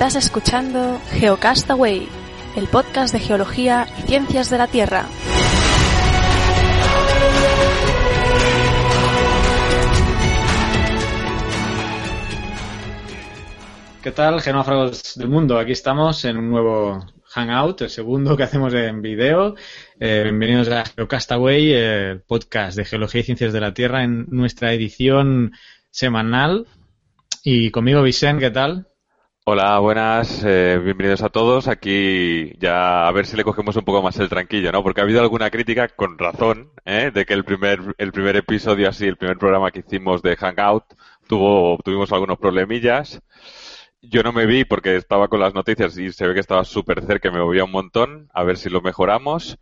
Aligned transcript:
Estás 0.00 0.24
escuchando 0.24 0.98
Geocastaway, 1.10 2.08
el 2.56 2.68
podcast 2.68 3.12
de 3.12 3.20
geología 3.20 3.86
y 3.98 4.08
ciencias 4.08 4.48
de 4.48 4.56
la 4.56 4.66
Tierra. 4.66 5.04
¿Qué 14.02 14.10
tal, 14.10 14.40
genófagos 14.40 15.16
del 15.16 15.28
mundo? 15.28 15.58
Aquí 15.58 15.72
estamos 15.72 16.24
en 16.24 16.38
un 16.38 16.50
nuevo 16.50 17.04
Hangout, 17.24 17.82
el 17.82 17.90
segundo 17.90 18.38
que 18.38 18.44
hacemos 18.44 18.72
en 18.72 19.02
video. 19.02 19.54
Eh, 20.00 20.22
bienvenidos 20.22 20.70
a 20.70 20.82
Geocastaway, 20.82 21.74
el 21.74 22.22
podcast 22.22 22.74
de 22.74 22.86
geología 22.86 23.20
y 23.20 23.24
ciencias 23.24 23.52
de 23.52 23.60
la 23.60 23.74
Tierra, 23.74 24.02
en 24.02 24.24
nuestra 24.30 24.72
edición 24.72 25.52
semanal. 25.90 26.66
Y 27.44 27.70
conmigo, 27.70 28.02
Vicente, 28.02 28.46
¿qué 28.46 28.50
tal? 28.50 28.89
Hola, 29.44 29.78
buenas, 29.78 30.44
eh, 30.44 30.78
bienvenidos 30.82 31.22
a 31.22 31.30
todos. 31.30 31.66
Aquí 31.66 32.52
ya 32.58 33.08
a 33.08 33.12
ver 33.12 33.26
si 33.26 33.36
le 33.36 33.42
cogemos 33.44 33.74
un 33.74 33.84
poco 33.84 34.02
más 34.02 34.18
el 34.18 34.28
tranquillo, 34.28 34.70
¿no? 34.70 34.82
Porque 34.82 35.00
ha 35.00 35.04
habido 35.04 35.20
alguna 35.20 35.50
crítica, 35.50 35.88
con 35.88 36.18
razón, 36.18 36.70
¿eh? 36.84 37.10
de 37.12 37.24
que 37.24 37.34
el 37.34 37.44
primer, 37.44 37.94
el 37.98 38.12
primer 38.12 38.36
episodio 38.36 38.88
así, 38.88 39.06
el 39.06 39.16
primer 39.16 39.38
programa 39.38 39.70
que 39.70 39.80
hicimos 39.80 40.22
de 40.22 40.36
Hangout, 40.36 40.84
tuvo, 41.26 41.78
tuvimos 41.82 42.12
algunos 42.12 42.38
problemillas. 42.38 43.20
Yo 44.02 44.22
no 44.22 44.32
me 44.32 44.46
vi 44.46 44.64
porque 44.64 44.96
estaba 44.96 45.28
con 45.28 45.40
las 45.40 45.54
noticias 45.54 45.96
y 45.98 46.12
se 46.12 46.26
ve 46.26 46.34
que 46.34 46.40
estaba 46.40 46.64
súper 46.64 47.04
cerca 47.06 47.30
me 47.30 47.40
movía 47.40 47.64
un 47.64 47.72
montón, 47.72 48.28
a 48.34 48.44
ver 48.44 48.56
si 48.58 48.70
lo 48.70 48.82
mejoramos. 48.82 49.58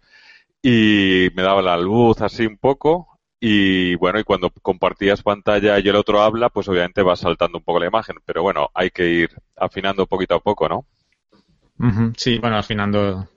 Y 0.63 1.29
me 1.35 1.43
daba 1.43 1.63
la 1.63 1.77
luz 1.77 2.21
así 2.21 2.47
un 2.47 2.59
poco, 2.59 3.18
y 3.41 3.95
bueno, 3.97 4.19
y 4.19 4.25
cuando 4.25 4.51
compartías 4.51 5.23
pantalla 5.23 5.79
y 5.79 5.89
el 5.89 5.97
otro 5.97 6.21
habla, 6.21 6.49
pues 6.49 6.69
obviamente 6.69 7.03
va 7.03 7.15
saltando 7.15 7.59
un 7.59 7.65
poco 7.65 7.81
la 7.81 7.87
imagen. 7.87 8.17
Pero 8.25 8.43
bueno, 8.43 8.71
hay 8.75 8.91
que 8.91 9.09
ir 9.09 9.31
afinando 9.57 10.07
poquito 10.07 10.35
a 10.35 10.41
poco, 10.41 10.69
¿no? 10.69 10.85
Sí, 12.17 12.39
bueno, 12.39 12.57
afinando 12.59 13.29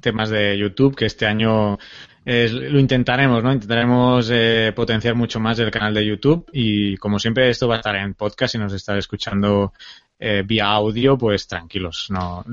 temas 0.00 0.28
de 0.28 0.58
YouTube, 0.58 0.94
que 0.94 1.06
este 1.06 1.26
año 1.26 1.78
lo 2.24 2.78
intentaremos, 2.78 3.42
¿no? 3.42 3.52
Intentaremos 3.52 4.28
eh, 4.30 4.72
potenciar 4.76 5.14
mucho 5.14 5.40
más 5.40 5.58
el 5.60 5.70
canal 5.70 5.94
de 5.94 6.04
YouTube 6.04 6.46
y 6.52 6.94
como 6.98 7.18
siempre 7.18 7.48
esto 7.48 7.66
va 7.66 7.76
a 7.76 7.78
estar 7.78 7.96
en 7.96 8.12
podcast 8.12 8.54
y 8.54 8.58
nos 8.58 8.74
está 8.74 8.98
escuchando 8.98 9.72
eh, 10.18 10.42
vía 10.44 10.66
audio, 10.66 11.16
pues 11.16 11.46
tranquilos. 11.46 12.08
No, 12.10 12.44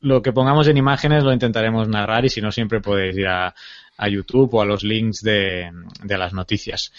lo 0.00 0.20
que 0.20 0.32
pongamos 0.32 0.66
en 0.66 0.78
imágenes 0.78 1.22
lo 1.22 1.32
intentaremos 1.32 1.86
narrar 1.86 2.24
y 2.24 2.28
si 2.28 2.40
no 2.40 2.50
siempre 2.50 2.80
podéis 2.80 3.16
ir 3.16 3.28
a, 3.28 3.54
a 3.96 4.08
YouTube 4.08 4.54
o 4.54 4.62
a 4.62 4.66
los 4.66 4.82
links 4.82 5.22
de, 5.22 5.70
de 6.02 6.18
las 6.18 6.32
noticias. 6.32 6.92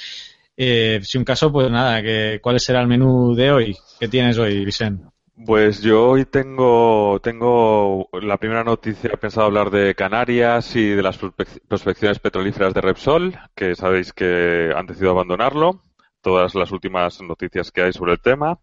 Eh, 0.58 1.00
si 1.04 1.18
un 1.18 1.26
caso, 1.26 1.52
pues 1.52 1.70
nada, 1.70 2.02
que, 2.02 2.40
¿cuál 2.42 2.60
será 2.60 2.82
el 2.82 2.88
menú 2.88 3.36
de 3.36 3.52
hoy? 3.52 3.78
¿Qué 4.00 4.08
tienes 4.08 4.38
hoy, 4.38 4.64
Vicente? 4.64 5.06
Pues 5.46 5.82
yo 5.82 6.12
hoy 6.12 6.24
tengo, 6.24 7.20
tengo 7.22 8.08
la 8.22 8.38
primera 8.38 8.64
noticia, 8.64 9.12
he 9.14 9.18
pensado 9.18 9.48
hablar 9.48 9.70
de 9.70 9.94
Canarias 9.94 10.74
y 10.78 10.92
de 10.92 11.04
las 11.04 11.18
prospecciones 11.18 12.20
petrolíferas 12.20 12.74
de 12.74 12.80
Repsol, 12.80 13.38
que 13.54 13.76
sabéis 13.76 14.14
que 14.14 14.72
han 14.74 14.86
decidido 14.86 15.12
abandonarlo, 15.12 15.84
todas 16.22 16.56
las 16.56 16.72
últimas 16.72 17.22
noticias 17.22 17.70
que 17.72 17.82
hay 17.82 17.92
sobre 17.92 18.14
el 18.14 18.22
tema. 18.22 18.60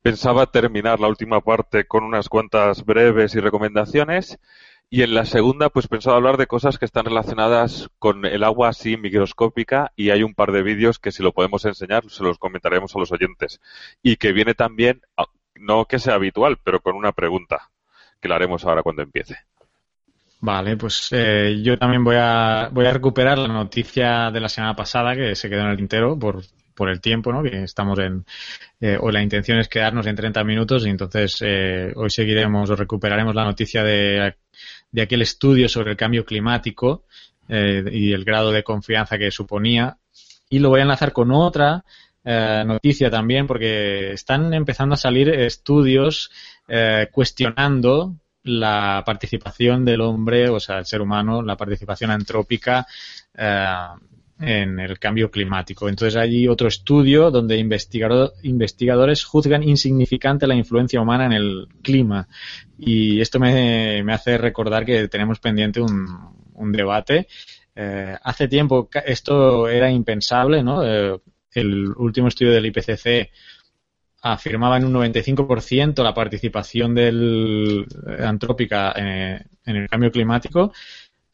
Pensaba 0.00 0.46
terminar 0.46 1.00
la 1.00 1.08
última 1.08 1.42
parte 1.42 1.84
con 1.84 2.02
unas 2.02 2.30
cuantas 2.30 2.82
breves 2.82 3.34
y 3.34 3.40
recomendaciones 3.40 4.38
y 4.88 5.02
en 5.02 5.14
la 5.14 5.24
segunda, 5.24 5.68
pues 5.68 5.88
pensaba 5.88 6.16
hablar 6.16 6.36
de 6.36 6.46
cosas 6.46 6.78
que 6.78 6.84
están 6.84 7.06
relacionadas 7.06 7.90
con 7.98 8.24
el 8.24 8.44
agua 8.44 8.68
así 8.68 8.96
microscópica 8.96 9.92
y 9.96 10.10
hay 10.10 10.22
un 10.22 10.34
par 10.34 10.52
de 10.52 10.62
vídeos 10.62 10.98
que 11.00 11.10
si 11.10 11.22
lo 11.22 11.32
podemos 11.32 11.64
enseñar 11.64 12.08
se 12.08 12.22
los 12.22 12.38
comentaremos 12.38 12.94
a 12.94 12.98
los 13.00 13.10
oyentes. 13.10 13.60
Y 14.02 14.16
que 14.16 14.32
viene 14.32 14.54
también, 14.54 15.02
no 15.56 15.86
que 15.86 15.98
sea 15.98 16.14
habitual, 16.14 16.58
pero 16.62 16.80
con 16.80 16.94
una 16.94 17.12
pregunta 17.12 17.70
que 18.20 18.28
la 18.28 18.36
haremos 18.36 18.64
ahora 18.64 18.82
cuando 18.82 19.02
empiece. 19.02 19.36
Vale, 20.40 20.76
pues 20.76 21.08
eh, 21.12 21.60
yo 21.62 21.78
también 21.78 22.04
voy 22.04 22.16
a, 22.18 22.68
voy 22.70 22.86
a 22.86 22.92
recuperar 22.92 23.38
la 23.38 23.48
noticia 23.48 24.30
de 24.30 24.40
la 24.40 24.48
semana 24.48 24.76
pasada 24.76 25.16
que 25.16 25.34
se 25.34 25.48
quedó 25.48 25.62
en 25.62 25.68
el 25.68 25.76
tintero 25.76 26.16
por, 26.16 26.42
por 26.76 26.90
el 26.90 27.00
tiempo, 27.00 27.32
¿no? 27.32 27.42
Que 27.42 27.62
estamos 27.64 27.98
en, 27.98 28.24
eh, 28.80 28.98
o 29.00 29.10
la 29.10 29.22
intención 29.22 29.58
es 29.58 29.68
quedarnos 29.68 30.06
en 30.06 30.14
30 30.14 30.44
minutos 30.44 30.86
y 30.86 30.90
entonces 30.90 31.38
eh, 31.40 31.92
hoy 31.96 32.10
seguiremos 32.10 32.70
o 32.70 32.76
recuperaremos 32.76 33.34
la 33.34 33.44
noticia 33.44 33.82
de 33.82 34.36
de 34.96 35.02
aquel 35.02 35.20
estudio 35.20 35.68
sobre 35.68 35.90
el 35.90 35.96
cambio 35.98 36.24
climático 36.24 37.04
eh, 37.50 37.84
y 37.92 38.14
el 38.14 38.24
grado 38.24 38.50
de 38.50 38.64
confianza 38.64 39.18
que 39.18 39.30
suponía. 39.30 39.98
Y 40.48 40.58
lo 40.58 40.70
voy 40.70 40.80
a 40.80 40.84
enlazar 40.84 41.12
con 41.12 41.30
otra 41.32 41.84
eh, 42.24 42.64
noticia 42.66 43.10
también, 43.10 43.46
porque 43.46 44.12
están 44.12 44.54
empezando 44.54 44.94
a 44.94 44.96
salir 44.96 45.28
estudios 45.28 46.30
eh, 46.66 47.08
cuestionando 47.12 48.14
la 48.44 49.02
participación 49.04 49.84
del 49.84 50.00
hombre, 50.00 50.48
o 50.48 50.58
sea, 50.60 50.78
el 50.78 50.86
ser 50.86 51.02
humano, 51.02 51.42
la 51.42 51.58
participación 51.58 52.10
antrópica 52.10 52.86
en 54.38 54.78
el 54.78 54.98
cambio 54.98 55.30
climático. 55.30 55.88
Entonces 55.88 56.16
hay 56.16 56.46
otro 56.48 56.68
estudio 56.68 57.30
donde 57.30 57.56
investigadores 57.56 59.24
juzgan 59.24 59.62
insignificante 59.62 60.46
la 60.46 60.54
influencia 60.54 61.00
humana 61.00 61.26
en 61.26 61.32
el 61.32 61.68
clima. 61.82 62.28
Y 62.78 63.20
esto 63.20 63.40
me, 63.40 64.04
hace 64.12 64.36
recordar 64.38 64.84
que 64.84 65.08
tenemos 65.08 65.38
pendiente 65.38 65.80
un, 65.80 66.72
debate. 66.72 67.28
Eh, 67.74 68.16
hace 68.22 68.48
tiempo 68.48 68.88
esto 69.04 69.68
era 69.68 69.90
impensable, 69.90 70.62
¿no? 70.62 70.82
Eh, 70.84 71.18
el 71.52 71.88
último 71.96 72.28
estudio 72.28 72.52
del 72.52 72.66
IPCC 72.66 73.30
afirmaba 74.22 74.76
en 74.76 74.84
un 74.84 74.94
95% 74.94 76.02
la 76.02 76.12
participación 76.12 76.94
del 76.94 77.86
antrópica 78.18 78.92
en 78.96 79.76
el 79.76 79.88
cambio 79.88 80.10
climático 80.10 80.72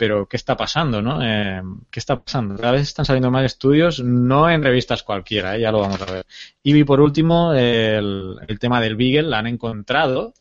pero 0.03 0.27
¿qué 0.27 0.37
está 0.37 0.57
pasando, 0.57 1.01
no? 1.01 1.23
Eh, 1.23 1.63
¿Qué 1.89 2.01
está 2.01 2.21
pasando? 2.21 2.57
Cada 2.57 2.73
vez 2.73 2.83
están 2.83 3.05
saliendo 3.05 3.31
más 3.31 3.45
estudios, 3.45 4.03
no 4.03 4.51
en 4.51 4.61
revistas 4.61 5.05
cualquiera, 5.05 5.55
¿eh? 5.55 5.61
ya 5.61 5.71
lo 5.71 5.79
vamos 5.79 6.03
a 6.03 6.13
ver. 6.13 6.27
Y 6.61 6.83
por 6.83 7.01
último, 7.01 7.53
el, 7.53 8.37
tema 8.59 8.81
del 8.81 8.97
Beagle, 8.97 9.29
la 9.29 9.39
han 9.39 9.47
encontrado 9.47 10.35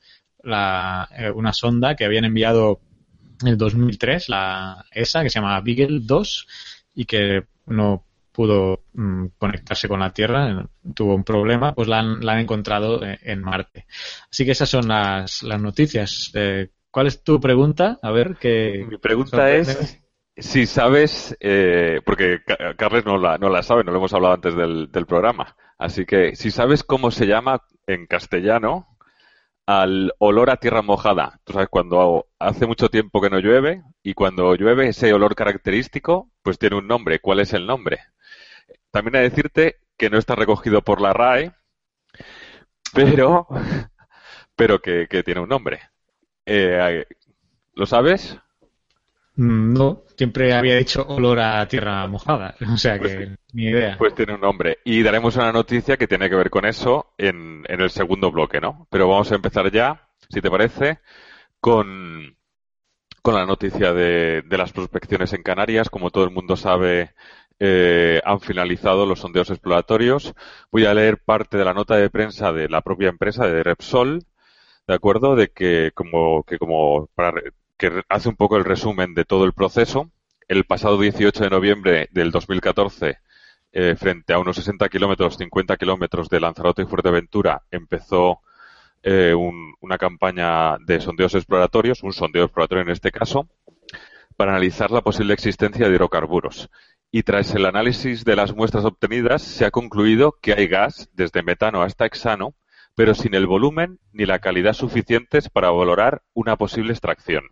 eh, 0.43 1.29
una 1.35 1.53
sonda 1.53 1.95
que 1.95 2.05
habían 2.05 2.25
enviado 2.25 2.79
en 3.39 3.49
el 3.49 3.57
2003, 3.59 4.29
la 4.29 4.83
ESA, 4.89 5.21
que 5.21 5.29
se 5.29 5.39
llama 5.39 5.61
Beagle 5.61 5.99
2, 6.01 6.47
y 6.95 7.05
que 7.05 7.43
no 7.67 8.03
pudo 8.31 8.85
mm, 8.93 9.25
conectarse 9.37 9.87
con 9.87 9.99
la 9.99 10.11
Tierra, 10.11 10.67
tuvo 10.95 11.13
un 11.13 11.23
problema, 11.23 11.75
pues 11.75 11.87
la 11.87 11.99
han, 11.99 12.25
la 12.25 12.31
han 12.31 12.39
encontrado 12.39 12.99
en 13.03 13.41
Marte. 13.41 13.85
Así 14.31 14.43
que 14.43 14.53
esas 14.53 14.69
son 14.69 14.87
las, 14.87 15.43
las 15.43 15.61
noticias. 15.61 16.31
¿Cuál 16.91 17.07
es 17.07 17.23
tu 17.23 17.39
pregunta? 17.39 17.97
A 18.01 18.11
ver, 18.11 18.35
qué. 18.39 18.85
Mi 18.87 18.97
pregunta 18.97 19.51
es 19.51 20.01
si 20.37 20.65
sabes, 20.65 21.35
eh, 21.39 22.01
porque 22.05 22.39
Carles 22.77 23.05
no 23.05 23.17
la, 23.17 23.37
no 23.37 23.49
la 23.49 23.63
sabe, 23.63 23.83
no 23.83 23.91
lo 23.91 23.97
hemos 23.97 24.13
hablado 24.13 24.33
antes 24.33 24.55
del, 24.55 25.05
programa. 25.05 25.55
Así 25.77 26.05
que 26.05 26.35
si 26.35 26.51
sabes 26.51 26.83
cómo 26.83 27.11
se 27.11 27.27
llama 27.27 27.63
en 27.87 28.07
castellano 28.07 28.87
al 29.65 30.13
olor 30.19 30.49
a 30.49 30.57
tierra 30.57 30.81
mojada. 30.81 31.39
Tú 31.43 31.53
sabes, 31.53 31.69
cuando 31.69 32.27
hace 32.39 32.65
mucho 32.65 32.89
tiempo 32.89 33.21
que 33.21 33.29
no 33.29 33.39
llueve 33.39 33.83
y 34.03 34.13
cuando 34.13 34.55
llueve 34.55 34.89
ese 34.89 35.13
olor 35.13 35.35
característico, 35.35 36.29
pues 36.41 36.57
tiene 36.59 36.77
un 36.77 36.87
nombre. 36.87 37.19
¿Cuál 37.19 37.39
es 37.39 37.53
el 37.53 37.65
nombre? 37.67 37.99
También 38.91 39.17
a 39.17 39.19
decirte 39.19 39.77
que 39.97 40.09
no 40.09 40.17
está 40.17 40.35
recogido 40.35 40.81
por 40.81 41.01
la 41.01 41.13
RAE, 41.13 41.53
pero, 42.93 43.47
pero 44.55 44.81
que 44.81 45.23
tiene 45.23 45.41
un 45.41 45.49
nombre. 45.49 45.90
Eh, 46.53 47.05
¿Lo 47.75 47.85
sabes? 47.85 48.37
Mm, 49.35 49.73
no, 49.73 50.03
siempre 50.17 50.53
había 50.53 50.75
dicho 50.75 51.05
olor 51.07 51.39
a 51.39 51.65
tierra 51.65 52.05
mojada, 52.07 52.55
o 52.73 52.75
sea 52.75 52.99
que 52.99 53.15
pues 53.15 53.29
ni 53.53 53.63
idea. 53.67 53.95
Pues 53.97 54.13
tiene 54.13 54.33
un 54.35 54.41
nombre. 54.41 54.79
Y 54.83 55.01
daremos 55.01 55.37
una 55.37 55.53
noticia 55.53 55.95
que 55.95 56.07
tiene 56.07 56.29
que 56.29 56.35
ver 56.35 56.49
con 56.49 56.65
eso 56.65 57.13
en, 57.17 57.63
el 57.69 57.89
segundo 57.89 58.31
bloque, 58.31 58.59
¿no? 58.59 58.85
Pero 58.89 59.07
vamos 59.07 59.31
a 59.31 59.35
empezar 59.35 59.71
ya, 59.71 60.09
si 60.29 60.41
te 60.41 60.51
parece, 60.51 60.99
con, 61.61 62.35
con 63.21 63.35
la 63.35 63.45
noticia 63.45 63.93
de, 63.93 64.43
las 64.49 64.73
prospecciones 64.73 65.31
en 65.31 65.43
Canarias. 65.43 65.89
Como 65.89 66.09
todo 66.11 66.25
el 66.25 66.31
mundo 66.31 66.57
sabe, 66.57 67.13
eh, 67.59 68.19
han 68.25 68.41
finalizado 68.41 69.05
los 69.05 69.19
sondeos 69.19 69.49
exploratorios. 69.49 70.33
Voy 70.69 70.85
a 70.85 70.93
leer 70.93 71.19
parte 71.23 71.57
de 71.57 71.63
la 71.63 71.73
nota 71.73 71.95
de 71.95 72.09
prensa 72.09 72.51
de 72.51 72.67
la 72.67 72.81
propia 72.81 73.07
empresa 73.07 73.47
de 73.47 73.63
Repsol 73.63 74.25
¿de 74.87 74.93
acuerdo? 74.93 75.35
De 75.35 75.49
que 75.49 75.91
como, 75.93 76.43
que 76.43 76.57
como 76.57 77.07
para, 77.15 77.41
que 77.77 78.03
hace 78.09 78.29
un 78.29 78.35
poco 78.35 78.57
el 78.57 78.65
resumen 78.65 79.15
de 79.15 79.25
todo 79.25 79.45
el 79.45 79.53
proceso. 79.53 80.11
El 80.47 80.65
pasado 80.65 80.99
18 80.99 81.43
de 81.45 81.49
noviembre 81.49 82.09
del 82.11 82.29
2014, 82.29 83.17
eh, 83.71 83.95
frente 83.97 84.33
a 84.33 84.39
unos 84.39 84.57
60 84.57 84.87
kilómetros, 84.89 85.37
50 85.37 85.77
kilómetros 85.77 86.29
de 86.29 86.39
Lanzarote 86.39 86.83
y 86.83 86.85
Fuerteventura, 86.85 87.63
empezó 87.71 88.41
eh, 89.01 89.33
una 89.33 89.97
campaña 89.97 90.77
de 90.77 90.99
sondeos 90.99 91.33
exploratorios, 91.33 92.03
un 92.03 92.13
sondeo 92.13 92.43
exploratorio 92.43 92.83
en 92.83 92.91
este 92.91 93.11
caso, 93.11 93.47
para 94.37 94.51
analizar 94.51 94.91
la 94.91 95.01
posible 95.01 95.33
existencia 95.33 95.87
de 95.87 95.95
hidrocarburos. 95.95 96.69
Y 97.09 97.23
tras 97.23 97.53
el 97.55 97.65
análisis 97.65 98.23
de 98.23 98.35
las 98.35 98.55
muestras 98.55 98.85
obtenidas, 98.85 99.41
se 99.41 99.65
ha 99.65 99.71
concluido 99.71 100.37
que 100.39 100.53
hay 100.53 100.67
gas, 100.67 101.09
desde 101.13 101.41
metano 101.41 101.81
hasta 101.81 102.05
hexano, 102.05 102.53
pero 102.95 103.13
sin 103.13 103.35
el 103.35 103.47
volumen 103.47 103.99
ni 104.11 104.25
la 104.25 104.39
calidad 104.39 104.73
suficientes 104.73 105.49
para 105.49 105.71
valorar 105.71 106.23
una 106.33 106.57
posible 106.57 106.91
extracción. 106.91 107.43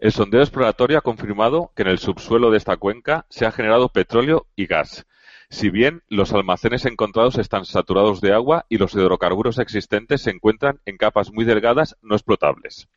El 0.00 0.12
sondeo 0.12 0.40
exploratorio 0.40 0.98
ha 0.98 1.02
confirmado 1.02 1.72
que 1.74 1.82
en 1.82 1.88
el 1.88 1.98
subsuelo 1.98 2.50
de 2.50 2.58
esta 2.58 2.76
cuenca 2.76 3.26
se 3.28 3.46
ha 3.46 3.52
generado 3.52 3.88
petróleo 3.88 4.46
y 4.54 4.66
gas, 4.66 5.06
si 5.48 5.70
bien 5.70 6.02
los 6.08 6.32
almacenes 6.32 6.84
encontrados 6.86 7.38
están 7.38 7.64
saturados 7.64 8.20
de 8.20 8.32
agua 8.32 8.66
y 8.68 8.78
los 8.78 8.94
hidrocarburos 8.94 9.58
existentes 9.58 10.22
se 10.22 10.30
encuentran 10.30 10.80
en 10.86 10.96
capas 10.96 11.32
muy 11.32 11.44
delgadas 11.44 11.96
no 12.02 12.14
explotables. 12.14 12.88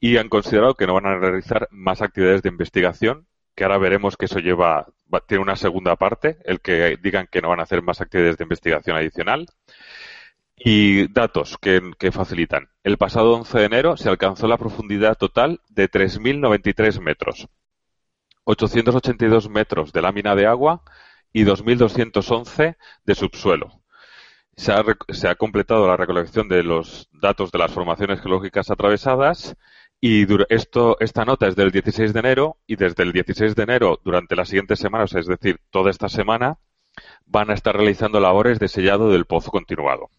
Y 0.00 0.16
han 0.16 0.28
considerado 0.28 0.74
que 0.74 0.86
no 0.86 0.94
van 0.94 1.06
a 1.06 1.18
realizar 1.18 1.68
más 1.70 2.00
actividades 2.00 2.42
de 2.42 2.48
investigación, 2.48 3.26
que 3.54 3.64
ahora 3.64 3.78
veremos 3.78 4.16
que 4.16 4.26
eso 4.26 4.38
lleva, 4.38 4.86
tiene 5.26 5.42
una 5.42 5.56
segunda 5.56 5.96
parte, 5.96 6.38
el 6.44 6.60
que 6.60 6.96
digan 7.02 7.28
que 7.30 7.42
no 7.42 7.48
van 7.48 7.60
a 7.60 7.64
hacer 7.64 7.82
más 7.82 8.00
actividades 8.00 8.38
de 8.38 8.44
investigación 8.44 8.96
adicional. 8.96 9.46
Y 10.60 11.08
datos 11.12 11.56
que, 11.58 12.12
facilitan. 12.12 12.68
El 12.82 12.98
pasado 12.98 13.34
11 13.34 13.58
de 13.58 13.64
enero 13.64 13.96
se 13.96 14.08
alcanzó 14.08 14.48
la 14.48 14.58
profundidad 14.58 15.16
total 15.16 15.60
de 15.68 15.90
3.093 15.90 17.00
metros. 17.00 17.48
882 18.44 19.48
metros 19.48 19.92
de 19.92 20.02
lámina 20.02 20.34
de 20.34 20.46
agua 20.46 20.82
y 21.32 21.44
2.211 21.44 22.76
de 23.04 23.14
subsuelo. 23.14 23.82
Se 24.56 24.72
ha, 25.28 25.34
completado 25.36 25.86
la 25.86 25.96
recolección 25.96 26.48
de 26.48 26.64
los 26.64 27.08
datos 27.12 27.52
de 27.52 27.58
las 27.58 27.70
formaciones 27.70 28.20
geológicas 28.20 28.70
atravesadas 28.70 29.54
y 30.00 30.26
esta 30.48 31.24
nota 31.24 31.46
es 31.46 31.54
del 31.54 31.70
16 31.70 32.12
de 32.12 32.18
enero 32.18 32.56
y 32.66 32.74
desde 32.74 33.04
el 33.04 33.12
16 33.12 33.54
de 33.54 33.62
enero 33.62 34.00
durante 34.04 34.34
las 34.34 34.48
siguientes 34.48 34.80
semanas, 34.80 35.14
es 35.14 35.26
decir, 35.26 35.60
toda 35.70 35.90
esta 35.90 36.08
semana, 36.08 36.58
van 37.26 37.50
a 37.50 37.54
estar 37.54 37.76
realizando 37.76 38.18
labores 38.18 38.58
de 38.58 38.68
sellado 38.68 39.10
del 39.10 39.26
pozo 39.26 39.50
continuado. 39.52 40.10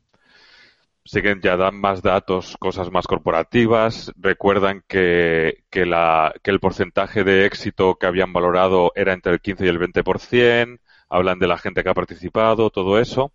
Siguen 1.06 1.42
ya 1.42 1.58
dan 1.58 1.80
más 1.80 2.02
datos, 2.02 2.56
cosas 2.60 2.92
más 2.92 3.08
corporativas. 3.08 4.12
Recuerdan 4.18 4.84
que, 4.88 5.64
que, 5.70 5.86
la, 5.86 6.34
que 6.44 6.52
el 6.52 6.60
porcentaje 6.60 7.24
de 7.24 7.46
éxito 7.46 7.96
que 7.96 8.06
habían 8.06 8.34
valorado 8.34 8.92
era 8.96 9.14
entre 9.14 9.34
el 9.34 9.42
15 9.42 9.66
y 9.66 9.70
el 9.70 9.80
20% 9.80 10.80
hablan 11.10 11.40
de 11.40 11.48
la 11.48 11.58
gente 11.58 11.84
que 11.84 11.90
ha 11.90 11.94
participado, 11.94 12.70
todo 12.70 13.00
eso. 13.00 13.34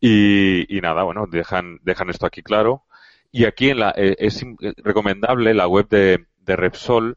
Y, 0.00 0.66
nada, 0.82 1.02
bueno, 1.04 1.26
dejan, 1.30 1.78
dejan 1.82 2.10
esto 2.10 2.26
aquí 2.26 2.42
claro. 2.42 2.84
Y 3.30 3.44
aquí 3.44 3.70
en 3.70 3.80
la, 3.80 3.94
eh, 3.96 4.16
es 4.18 4.44
recomendable 4.78 5.54
la 5.54 5.68
web 5.68 5.88
de, 5.88 6.26
Repsol. 6.46 7.16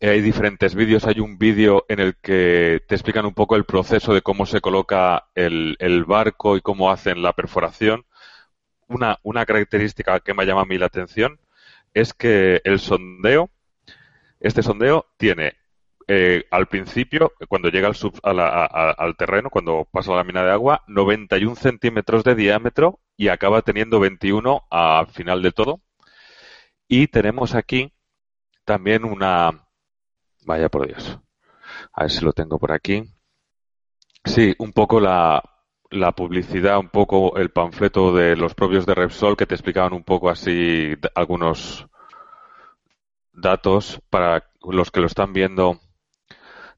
Eh, 0.00 0.10
hay 0.10 0.20
diferentes 0.20 0.74
vídeos. 0.74 1.06
Hay 1.06 1.20
un 1.20 1.38
vídeo 1.38 1.86
en 1.88 2.00
el 2.00 2.16
que 2.16 2.82
te 2.86 2.94
explican 2.94 3.24
un 3.24 3.34
poco 3.34 3.56
el 3.56 3.64
proceso 3.64 4.12
de 4.12 4.22
cómo 4.22 4.44
se 4.44 4.60
coloca 4.60 5.28
el, 5.34 5.76
el 5.78 6.04
barco 6.04 6.56
y 6.56 6.60
cómo 6.60 6.90
hacen 6.90 7.22
la 7.22 7.32
perforación. 7.32 8.04
Una, 8.88 9.18
una 9.22 9.44
característica 9.46 10.20
que 10.20 10.34
me 10.34 10.46
llama 10.46 10.62
a 10.62 10.64
mí 10.64 10.78
la 10.78 10.86
atención 10.86 11.38
es 11.94 12.14
que 12.14 12.60
el 12.64 12.78
sondeo, 12.78 13.50
este 14.40 14.62
sondeo 14.62 15.06
tiene 15.16 15.54
eh, 16.10 16.46
al 16.50 16.68
principio, 16.68 17.34
cuando 17.48 17.68
llega 17.68 17.90
al, 18.22 18.40
al, 18.40 19.16
terreno, 19.16 19.50
cuando 19.50 19.86
pasa 19.90 20.14
la 20.14 20.24
mina 20.24 20.42
de 20.42 20.52
agua, 20.52 20.82
91 20.86 21.54
centímetros 21.54 22.24
de 22.24 22.34
diámetro 22.34 23.00
y 23.14 23.28
acaba 23.28 23.60
teniendo 23.60 24.00
21 24.00 24.66
al 24.70 25.06
final 25.08 25.42
de 25.42 25.52
todo. 25.52 25.82
Y 26.88 27.08
tenemos 27.08 27.54
aquí 27.54 27.92
también 28.64 29.04
una... 29.04 29.50
Vaya 30.46 30.70
por 30.70 30.86
Dios. 30.86 31.18
A 31.92 32.04
ver 32.04 32.10
si 32.10 32.24
lo 32.24 32.32
tengo 32.32 32.58
por 32.58 32.72
aquí. 32.72 33.04
Sí, 34.24 34.54
un 34.58 34.72
poco 34.72 35.00
la, 35.00 35.42
la 35.90 36.12
publicidad, 36.12 36.78
un 36.78 36.88
poco 36.90 37.36
el 37.38 37.50
panfleto 37.50 38.12
de 38.14 38.36
los 38.36 38.54
propios 38.54 38.86
de 38.86 38.94
Repsol 38.94 39.36
que 39.36 39.46
te 39.46 39.54
explicaban 39.54 39.92
un 39.92 40.04
poco 40.04 40.30
así 40.30 40.94
algunos 41.14 41.86
datos 43.32 44.00
para 44.10 44.50
los 44.62 44.90
que 44.90 45.00
lo 45.00 45.06
están 45.06 45.32
viendo 45.32 45.80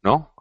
¿no? 0.02 0.32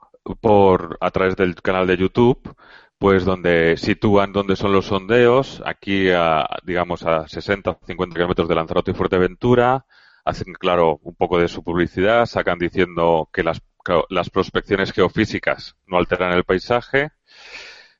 Por, 0.41 0.97
a 1.01 1.11
través 1.11 1.35
del 1.35 1.55
canal 1.55 1.87
de 1.87 1.97
YouTube, 1.97 2.55
pues 2.97 3.25
donde 3.25 3.77
sitúan 3.77 4.33
dónde 4.33 4.55
son 4.55 4.73
los 4.73 4.87
sondeos, 4.87 5.61
aquí 5.65 6.09
a, 6.11 6.45
digamos 6.63 7.03
a 7.03 7.27
60 7.27 7.71
o 7.71 7.79
50 7.85 8.13
kilómetros 8.13 8.47
de 8.47 8.55
Lanzarote 8.55 8.91
y 8.91 8.93
Fuerteventura, 8.93 9.85
hacen 10.25 10.53
claro 10.53 10.99
un 11.03 11.15
poco 11.15 11.39
de 11.39 11.47
su 11.47 11.63
publicidad, 11.63 12.25
sacan 12.25 12.59
diciendo 12.59 13.29
que 13.33 13.43
las, 13.43 13.61
las 14.09 14.29
prospecciones 14.29 14.91
geofísicas 14.91 15.75
no 15.87 15.97
alteran 15.97 16.33
el 16.33 16.43
paisaje, 16.43 17.11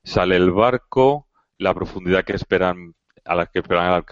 sale 0.02 0.36
el 0.36 0.50
barco, 0.50 1.28
la 1.58 1.74
profundidad 1.74 2.24
que 2.24 2.34
esperan 2.34 2.94
a 3.24 3.34
la 3.34 3.46
que 3.46 3.60
esperan 3.60 4.02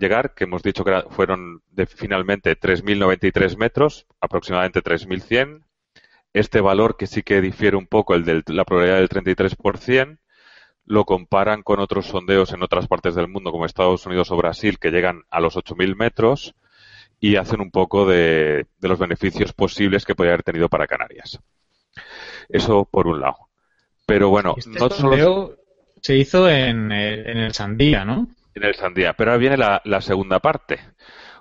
llegar, 0.00 0.34
que 0.34 0.44
hemos 0.44 0.62
dicho 0.62 0.84
que 0.84 1.04
fueron 1.10 1.62
de, 1.70 1.86
finalmente 1.86 2.58
3.093 2.58 3.56
metros, 3.58 4.06
aproximadamente 4.20 4.82
3.100, 4.82 5.62
este 6.32 6.60
valor, 6.60 6.96
que 6.96 7.06
sí 7.06 7.22
que 7.22 7.40
difiere 7.40 7.76
un 7.76 7.86
poco 7.86 8.14
el 8.14 8.24
de 8.24 8.42
la 8.48 8.64
probabilidad 8.64 8.98
del 8.98 9.08
33%, 9.08 10.18
lo 10.84 11.04
comparan 11.04 11.62
con 11.62 11.80
otros 11.80 12.06
sondeos 12.06 12.52
en 12.52 12.62
otras 12.62 12.86
partes 12.86 13.14
del 13.14 13.28
mundo, 13.28 13.50
como 13.50 13.66
Estados 13.66 14.06
Unidos 14.06 14.30
o 14.30 14.36
Brasil, 14.36 14.78
que 14.78 14.90
llegan 14.90 15.22
a 15.30 15.40
los 15.40 15.56
8.000 15.56 15.96
metros 15.96 16.54
y 17.18 17.36
hacen 17.36 17.60
un 17.60 17.70
poco 17.70 18.06
de, 18.06 18.66
los 18.80 18.98
beneficios 18.98 19.52
posibles 19.52 20.04
que 20.04 20.14
podría 20.14 20.34
haber 20.34 20.44
tenido 20.44 20.68
para 20.68 20.86
Canarias. 20.86 21.40
Eso 22.48 22.84
por 22.84 23.06
un 23.06 23.20
lado. 23.20 23.45
Pero 24.06 24.30
bueno, 24.30 24.54
este 24.56 24.78
sondeo 24.78 25.56
se 26.00 26.16
hizo 26.16 26.48
en 26.48 26.92
el, 26.92 27.52
Sandía, 27.52 28.04
¿no? 28.04 28.28
En 28.54 28.62
el 28.62 28.74
Sandía. 28.74 29.14
Pero 29.14 29.32
ahora 29.32 29.40
viene 29.40 29.56
la, 29.56 29.82
la 29.84 30.00
segunda 30.00 30.38
parte. 30.38 30.78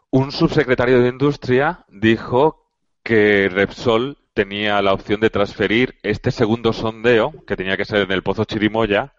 Un 0.09 0.31
subsecretario 0.31 1.01
de 1.01 1.09
Industria 1.09 1.85
dijo 1.89 2.71
que 3.03 3.49
Repsol 3.49 4.17
tenía 4.33 4.81
la 4.81 4.93
opción 4.93 5.21
de 5.21 5.29
transferir 5.29 5.95
este 6.03 6.31
segundo 6.31 6.73
sondeo, 6.73 7.33
que 7.45 7.55
tenía 7.55 7.77
que 7.77 7.85
ser 7.85 8.01
en 8.01 8.11
el 8.11 8.23
Pozo 8.23 8.45
Chirimoya, 8.45 9.13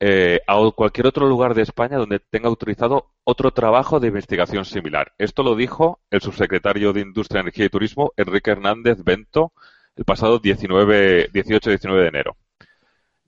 eh, 0.00 0.40
a 0.46 0.56
cualquier 0.74 1.06
otro 1.06 1.28
lugar 1.28 1.54
de 1.54 1.62
España 1.62 1.98
donde 1.98 2.20
tenga 2.20 2.48
autorizado 2.48 3.10
otro 3.22 3.52
trabajo 3.52 4.00
de 4.00 4.08
investigación 4.08 4.64
similar. 4.64 5.12
Esto 5.18 5.42
lo 5.42 5.54
dijo 5.54 6.00
el 6.10 6.22
subsecretario 6.22 6.94
de 6.94 7.02
Industria, 7.02 7.42
Energía 7.42 7.66
y 7.66 7.68
Turismo, 7.68 8.12
Enrique 8.16 8.50
Hernández 8.50 9.04
Bento, 9.04 9.52
el 9.96 10.06
pasado 10.06 10.40
18-19 10.40 11.30
de 11.30 12.08
enero. 12.08 12.36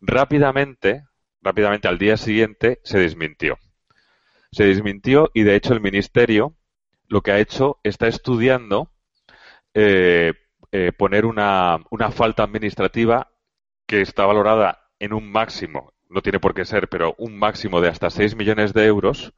Rápidamente, 0.05 1.05
rápidamente 1.41 1.87
al 1.87 1.97
día 1.97 2.17
siguiente, 2.17 2.81
se 2.83 2.99
desmintió. 2.99 3.57
Se 4.51 4.65
desmintió 4.65 5.31
y, 5.33 5.45
de 5.45 5.55
hecho, 5.55 5.75
el 5.75 5.81
Ministerio 5.81 6.57
lo 7.07 7.21
que 7.21 7.31
ha 7.31 7.39
hecho 7.39 7.79
está 7.85 8.09
estudiando 8.09 8.91
eh, 9.75 10.33
eh, 10.73 10.91
poner 10.93 11.25
una, 11.25 11.79
una 11.91 12.11
falta 12.11 12.43
administrativa 12.43 13.31
que 13.87 14.01
está 14.01 14.27
valorada 14.27 14.91
en 14.99 15.13
un 15.13 15.31
máximo, 15.31 15.93
no 16.09 16.21
tiene 16.21 16.41
por 16.41 16.53
qué 16.53 16.65
ser, 16.65 16.89
pero 16.89 17.15
un 17.19 17.39
máximo 17.39 17.81
de 17.81 17.89
hasta 17.89 18.11
6 18.11 18.35
millones 18.35 18.73
de 18.73 18.87
euros, 18.87 19.35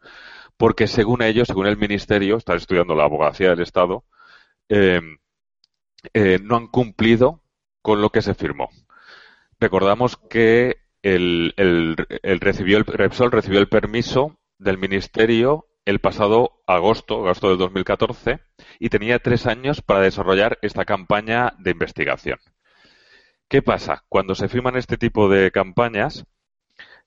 porque 0.56 0.86
según 0.86 1.20
ellos, 1.20 1.48
según 1.48 1.66
el 1.66 1.76
Ministerio, 1.76 2.38
está 2.38 2.54
estudiando 2.54 2.94
la 2.94 3.04
abogacía 3.04 3.50
del 3.50 3.60
Estado, 3.60 4.04
eh, 4.70 5.00
no 6.42 6.56
han 6.56 6.68
cumplido 6.68 7.42
con 7.82 8.00
lo 8.00 8.10
que 8.10 8.22
se 8.22 8.34
firmó. 8.34 8.70
Recordamos 9.64 10.18
que 10.18 10.76
el, 11.02 11.54
el, 11.56 11.96
recibió 12.38 12.76
el 12.76 12.84
Repsol 12.84 13.32
recibió 13.32 13.60
el 13.60 13.68
permiso 13.70 14.38
del 14.58 14.76
Ministerio 14.76 15.68
el 15.86 16.00
pasado 16.00 16.60
agosto, 16.66 17.20
agosto 17.20 17.48
del 17.48 17.56
2014, 17.56 18.40
y 18.78 18.90
tenía 18.90 19.20
tres 19.20 19.46
años 19.46 19.80
para 19.80 20.00
desarrollar 20.00 20.58
esta 20.60 20.84
campaña 20.84 21.54
de 21.58 21.70
investigación. 21.70 22.40
¿Qué 23.48 23.62
pasa? 23.62 24.04
Cuando 24.10 24.34
se 24.34 24.48
firman 24.48 24.76
este 24.76 24.98
tipo 24.98 25.30
de 25.30 25.50
campañas, 25.50 26.26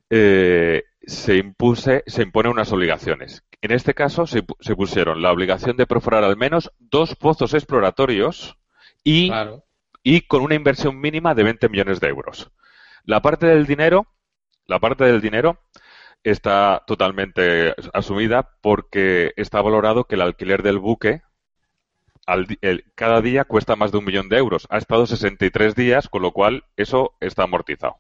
eh, 0.10 0.86
se, 1.06 1.38
impuse, 1.38 2.04
se 2.08 2.24
impone 2.24 2.50
unas 2.50 2.72
obligaciones. 2.72 3.44
En 3.62 3.70
este 3.70 3.94
caso 3.94 4.26
se, 4.26 4.42
pusieron 4.42 5.22
la 5.22 5.32
obligación 5.32 5.78
de 5.78 5.86
perforar 5.86 6.24
al 6.24 6.38
menos 6.38 6.72
dos 6.80 7.16
pozos 7.16 7.54
exploratorios 7.54 8.58
y, 9.04 9.30
y 10.10 10.22
con 10.22 10.42
una 10.42 10.56
inversión 10.56 11.02
mínima 11.02 11.36
de 11.36 11.44
20 11.44 11.68
millones 11.68 12.00
de 12.00 12.08
euros. 12.08 12.50
La 13.04 13.22
parte 13.22 13.46
del 13.46 13.66
dinero, 13.66 14.08
la 14.66 14.80
parte 14.80 15.04
del 15.04 15.20
dinero 15.20 15.60
está 16.24 16.82
totalmente 16.88 17.76
asumida 17.94 18.56
porque 18.62 19.34
está 19.36 19.62
valorado 19.62 20.06
que 20.06 20.16
el 20.16 20.22
alquiler 20.22 20.64
del 20.64 20.80
buque 20.80 21.24
cada 22.96 23.20
día 23.20 23.44
cuesta 23.44 23.76
más 23.76 23.92
de 23.92 23.98
un 23.98 24.06
millón 24.06 24.30
de 24.30 24.38
euros. 24.38 24.66
Ha 24.70 24.78
estado 24.78 25.06
63 25.06 25.76
días, 25.76 26.08
con 26.08 26.22
lo 26.22 26.32
cual 26.32 26.64
eso 26.78 27.18
está 27.20 27.44
amortizado. 27.44 27.98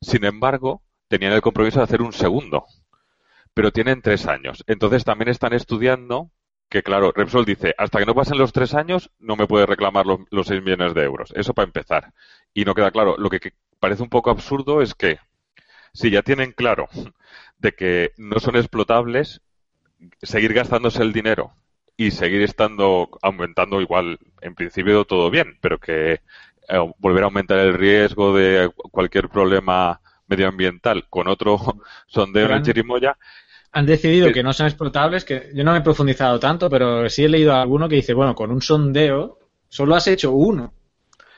Sin 0.00 0.24
embargo, 0.24 0.82
tenían 1.06 1.34
el 1.34 1.40
compromiso 1.40 1.78
de 1.78 1.84
hacer 1.84 2.02
un 2.02 2.12
segundo, 2.12 2.66
pero 3.54 3.70
tienen 3.70 4.02
tres 4.02 4.26
años. 4.26 4.64
Entonces 4.66 5.04
también 5.04 5.28
están 5.28 5.52
estudiando 5.52 6.32
que, 6.68 6.82
claro, 6.82 7.12
Repsol 7.14 7.44
dice, 7.44 7.74
hasta 7.78 7.98
que 7.98 8.06
no 8.06 8.14
pasen 8.14 8.38
los 8.38 8.52
tres 8.52 8.74
años 8.74 9.10
no 9.18 9.36
me 9.36 9.46
puede 9.46 9.66
reclamar 9.66 10.06
los, 10.06 10.20
los 10.30 10.46
6 10.46 10.62
millones 10.62 10.94
de 10.94 11.02
euros. 11.02 11.32
Eso 11.34 11.54
para 11.54 11.66
empezar. 11.66 12.12
Y 12.52 12.64
no 12.64 12.74
queda 12.74 12.90
claro. 12.90 13.16
Lo 13.18 13.30
que 13.30 13.52
parece 13.80 14.02
un 14.02 14.10
poco 14.10 14.30
absurdo 14.30 14.82
es 14.82 14.94
que 14.94 15.18
si 15.92 16.10
ya 16.10 16.22
tienen 16.22 16.52
claro 16.52 16.88
de 17.58 17.72
que 17.72 18.12
no 18.16 18.38
son 18.38 18.56
explotables, 18.56 19.40
seguir 20.22 20.52
gastándose 20.52 21.02
el 21.02 21.12
dinero 21.12 21.52
y 21.96 22.12
seguir 22.12 22.42
estando 22.42 23.08
aumentando 23.22 23.80
igual 23.80 24.18
en 24.40 24.54
principio 24.54 25.04
todo 25.04 25.30
bien, 25.30 25.58
pero 25.60 25.78
que 25.78 26.12
eh, 26.68 26.92
volver 26.98 27.24
a 27.24 27.26
aumentar 27.26 27.58
el 27.58 27.74
riesgo 27.74 28.34
de 28.36 28.70
cualquier 28.92 29.28
problema 29.28 30.00
medioambiental 30.28 31.08
con 31.08 31.26
otro 31.26 31.58
sondeo 32.06 32.50
en 32.50 32.62
Chirimoya. 32.62 33.18
Han 33.72 33.86
decidido 33.86 34.32
que 34.32 34.42
no 34.42 34.52
son 34.52 34.66
explotables, 34.66 35.24
que 35.24 35.50
yo 35.54 35.62
no 35.62 35.72
me 35.72 35.78
he 35.78 35.82
profundizado 35.82 36.40
tanto, 36.40 36.70
pero 36.70 37.08
sí 37.08 37.24
he 37.24 37.28
leído 37.28 37.54
alguno 37.54 37.88
que 37.88 37.96
dice, 37.96 38.14
bueno, 38.14 38.34
con 38.34 38.50
un 38.50 38.62
sondeo 38.62 39.38
solo 39.68 39.94
has 39.94 40.06
hecho 40.06 40.32
uno. 40.32 40.72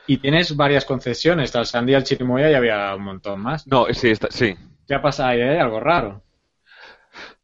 Y 0.07 0.17
tienes 0.17 0.55
varias 0.55 0.85
concesiones, 0.85 1.51
tal 1.51 1.65
Sandía, 1.65 1.97
el 1.97 2.03
Chirimoya 2.03 2.49
y 2.49 2.53
había 2.53 2.95
un 2.95 3.03
montón 3.03 3.41
más. 3.41 3.67
No, 3.67 3.85
sí, 3.91 4.09
está, 4.09 4.27
sí. 4.31 4.55
Ya 4.87 5.01
pasa 5.01 5.29
ahí, 5.29 5.41
¿eh? 5.41 5.59
algo 5.59 5.79
raro. 5.79 6.23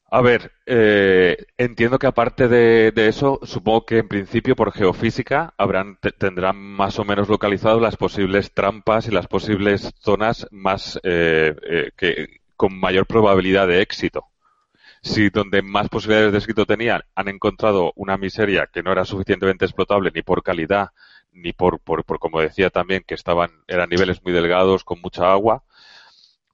A 0.10 0.22
ver, 0.22 0.53
eh, 0.65 1.36
entiendo 1.58 2.00
que 2.00 2.08
aparte 2.08 2.48
de, 2.48 2.94
eso, 3.08 3.39
supongo 3.44 3.86
que 3.86 3.98
en 3.98 4.08
principio 4.08 4.56
por 4.56 4.72
geofísica 4.72 5.53
habrán 5.58 5.98
tendrán 6.17 6.56
más 6.56 6.98
o 6.98 7.03
menos 7.03 7.27
localizado 7.27 7.82
las 7.82 7.98
posibles 7.98 8.53
trampas 8.53 9.08
y 9.08 9.12
las 9.12 9.27
posibles 9.27 9.91
zonas 10.00 10.48
más 10.50 10.98
eh, 11.03 11.53
eh, 11.70 11.91
que 11.98 12.39
con 12.56 12.79
mayor 12.79 13.06
probabilidad 13.06 13.67
de 13.67 13.82
éxito. 13.82 14.24
Si 15.08 15.30
donde 15.30 15.62
más 15.62 15.90
posibilidades 15.90 16.34
de 16.34 16.38
éxito 16.40 16.66
tenían 16.66 17.02
han 17.16 17.30
encontrado 17.30 17.94
una 17.96 18.18
miseria 18.18 18.68
que 18.72 18.84
no 18.84 18.92
era 18.92 19.06
suficientemente 19.06 19.66
explotable 19.66 20.12
ni 20.14 20.22
por 20.22 20.44
calidad 20.44 20.90
ni 21.32 21.54
por, 21.54 21.80
por, 21.80 22.04
por 22.04 22.20
como 22.20 22.42
decía 22.42 22.70
también 22.70 23.04
que 23.08 23.16
estaban 23.16 23.50
eran 23.68 23.90
niveles 23.90 24.22
muy 24.24 24.34
delgados 24.34 24.84
con 24.84 25.00
mucha 25.02 25.32
agua, 25.32 25.64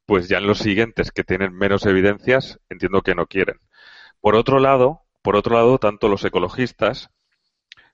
pues 0.05 0.29
ya 0.29 0.37
en 0.37 0.47
los 0.47 0.59
siguientes 0.59 1.11
que 1.11 1.23
tienen 1.23 1.53
menos 1.53 1.85
evidencias, 1.85 2.59
entiendo 2.69 3.01
que 3.01 3.15
no 3.15 3.25
quieren. 3.25 3.59
Por 4.21 4.35
otro 4.35 4.59
lado, 4.59 5.01
por 5.21 5.35
otro 5.35 5.55
lado, 5.55 5.79
tanto 5.79 6.07
los 6.07 6.23
ecologistas 6.23 7.09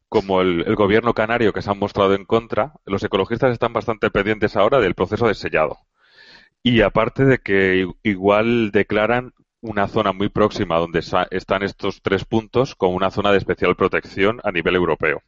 como 0.09 0.41
el, 0.41 0.75
gobierno 0.75 1.13
canario 1.13 1.53
que 1.53 1.61
se 1.61 1.69
han 1.69 1.79
mostrado 1.79 2.15
en 2.15 2.25
contra, 2.25 2.73
los 2.85 3.03
ecologistas 3.03 3.51
están 3.51 3.73
bastante 3.73 4.09
pendientes 4.09 4.55
ahora 4.55 4.79
del 4.79 4.95
proceso 4.95 5.27
de 5.27 5.35
sellado. 5.35 5.77
Y 6.63 6.81
aparte 6.81 7.23
de 7.25 7.37
que 7.37 7.87
igual 8.03 8.71
declaran 8.71 9.33
una 9.61 9.87
zona 9.87 10.13
muy 10.13 10.29
próxima 10.29 10.77
donde 10.77 10.99
están 10.99 11.63
estos 11.63 12.01
tres 12.01 12.25
puntos 12.25 12.75
como 12.75 12.95
una 12.95 13.11
zona 13.11 13.31
de 13.31 13.37
especial 13.37 13.75
protección 13.75 14.39
a 14.43 14.51
nivel 14.51 14.75
europeo. 14.75 15.21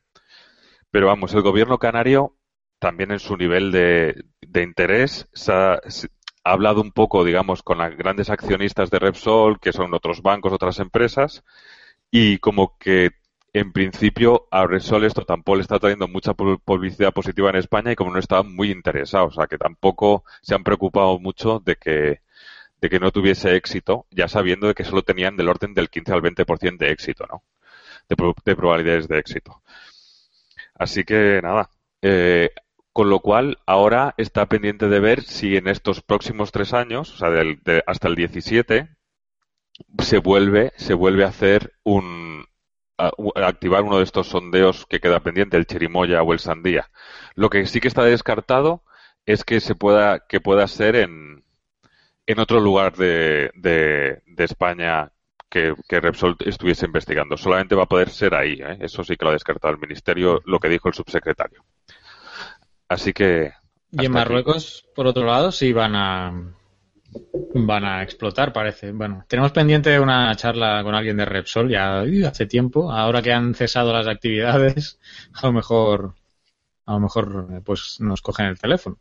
Pero 0.90 1.08
vamos, 1.08 1.34
el 1.34 1.42
gobierno 1.42 1.78
canario 1.78 2.36
también 2.80 3.12
en 3.12 3.20
su 3.20 3.38
nivel 3.38 3.72
de, 3.72 4.26
interés 4.56 5.28
ha 5.48 5.80
hablado 6.44 6.82
un 6.82 6.92
poco, 6.92 7.24
digamos, 7.24 7.62
con 7.62 7.78
las 7.78 7.96
grandes 7.96 8.30
accionistas 8.30 8.90
de 8.90 9.00
Repsol, 9.00 9.60
que 9.60 9.72
son 9.72 9.94
otros 9.94 10.22
bancos, 10.22 10.52
otras 10.52 10.80
empresas, 10.80 11.44
y 12.10 12.40
como 12.40 12.78
que 12.80 13.12
en 13.54 13.72
principio 13.72 14.48
a 14.50 14.66
Repsol 14.66 15.04
esto 15.04 15.26
tampoco 15.26 15.58
le 15.58 15.62
está 15.62 15.78
trayendo 15.78 16.08
mucha 16.08 16.34
publicidad 16.34 17.14
positiva 17.14 17.50
en 17.50 17.58
España 17.58 17.92
y 17.92 17.96
como 17.96 18.12
no 18.12 18.20
estaban 18.20 18.56
muy 18.56 18.72
interesados, 18.72 19.34
o 19.34 19.36
sea 19.36 19.48
que 19.48 19.58
tampoco 19.58 20.24
se 20.42 20.56
han 20.56 20.64
preocupado 20.64 21.20
mucho 21.20 21.60
de 21.60 21.76
que, 21.76 22.22
de 22.82 22.90
que 22.90 23.00
no 23.00 23.12
tuviese 23.12 23.56
éxito, 23.56 24.08
ya 24.12 24.28
sabiendo 24.28 24.68
de 24.68 24.74
que 24.74 24.84
solo 24.84 25.04
tenían 25.04 25.38
del 25.38 25.50
orden 25.50 25.74
del 25.74 25.90
15 25.90 26.14
al 26.14 26.22
20% 26.22 26.78
de 26.78 26.92
éxito, 26.92 27.26
¿no? 27.28 27.44
De, 28.10 28.16
de, 28.46 28.56
probabilidades 28.56 29.08
de 29.08 29.20
éxito. 29.20 29.62
Así 30.76 31.04
que 31.04 31.40
nada, 31.44 31.70
eh, 32.02 32.50
con 32.94 33.10
lo 33.10 33.20
cual, 33.20 33.60
ahora 33.66 34.14
está 34.18 34.48
pendiente 34.48 34.90
de 34.90 35.00
ver 35.00 35.24
si 35.24 35.56
en 35.56 35.68
estos 35.68 36.02
próximos 36.02 36.52
tres 36.52 36.74
años, 36.74 37.14
o 37.14 37.18
sea, 37.18 37.30
hasta 37.86 38.08
el 38.08 38.16
17, 38.16 38.90
se 40.00 40.18
vuelve, 40.18 40.74
se 40.76 40.94
vuelve 40.94 41.24
a 41.24 41.30
hacer 41.30 41.74
un, 41.84 42.46
activar 42.98 43.84
uno 43.84 43.98
de 43.98 44.04
estos 44.04 44.28
sondeos 44.28 44.86
que 44.88 45.00
queda 45.00 45.22
pendiente, 45.22 45.58
el 45.58 45.68
chirimoya 45.68 46.22
o 46.22 46.34
el 46.34 46.40
sandía. 46.40 46.92
Lo 47.36 47.50
que 47.50 47.66
sí 47.66 47.80
que 47.80 47.88
está 47.88 48.04
descartado 48.04 48.84
es 49.26 49.44
que 49.44 49.60
se 49.60 49.76
pueda, 49.76 50.26
que 50.28 50.42
pueda 50.42 50.68
ser 50.68 50.96
en, 50.96 51.44
en 52.32 52.40
otro 52.40 52.60
lugar 52.60 52.96
de, 52.96 53.52
de, 53.56 54.22
España 54.38 55.12
que, 55.50 55.76
Repsol 55.90 56.36
estuviese 56.40 56.86
investigando. 56.86 57.38
Solamente 57.38 57.76
va 57.76 57.84
a 57.84 57.88
poder 57.90 58.10
ser 58.10 58.34
ahí. 58.34 58.54
¿eh? 58.54 58.78
Eso 58.80 59.04
sí 59.04 59.16
que 59.16 59.26
lo 59.26 59.32
ha 59.32 59.34
descartado 59.34 59.74
el 59.74 59.80
Ministerio, 59.80 60.42
lo 60.46 60.60
que 60.60 60.70
dijo 60.70 60.88
el 60.88 60.94
subsecretario. 60.94 61.64
Así 62.88 63.14
que. 63.14 63.54
Y 63.92 64.06
en 64.06 64.12
Marruecos, 64.12 64.86
por 64.96 65.08
otro 65.08 65.26
lado, 65.26 65.52
sí 65.52 65.74
van 65.74 65.96
a 65.96 66.56
van 67.54 67.86
a 67.86 68.04
explotar, 68.04 68.54
parece. 68.54 68.92
Bueno, 68.92 69.26
tenemos 69.28 69.52
pendiente 69.52 70.00
una 70.00 70.34
charla 70.36 70.82
con 70.84 70.96
alguien 70.96 71.18
de 71.18 71.26
Repsol 71.26 71.70
ya 71.70 72.04
hace 72.28 72.46
tiempo. 72.46 72.92
Ahora 72.92 73.22
que 73.22 73.34
han 73.34 73.54
cesado 73.54 73.94
las 73.94 74.08
actividades, 74.08 75.00
a 75.34 75.48
lo 75.48 75.54
mejor, 75.54 76.16
a 76.86 76.94
lo 76.94 77.00
mejor, 77.00 77.62
pues 77.64 77.98
nos 78.00 78.22
cogen 78.22 78.48
el 78.48 78.60
teléfono. 78.60 78.98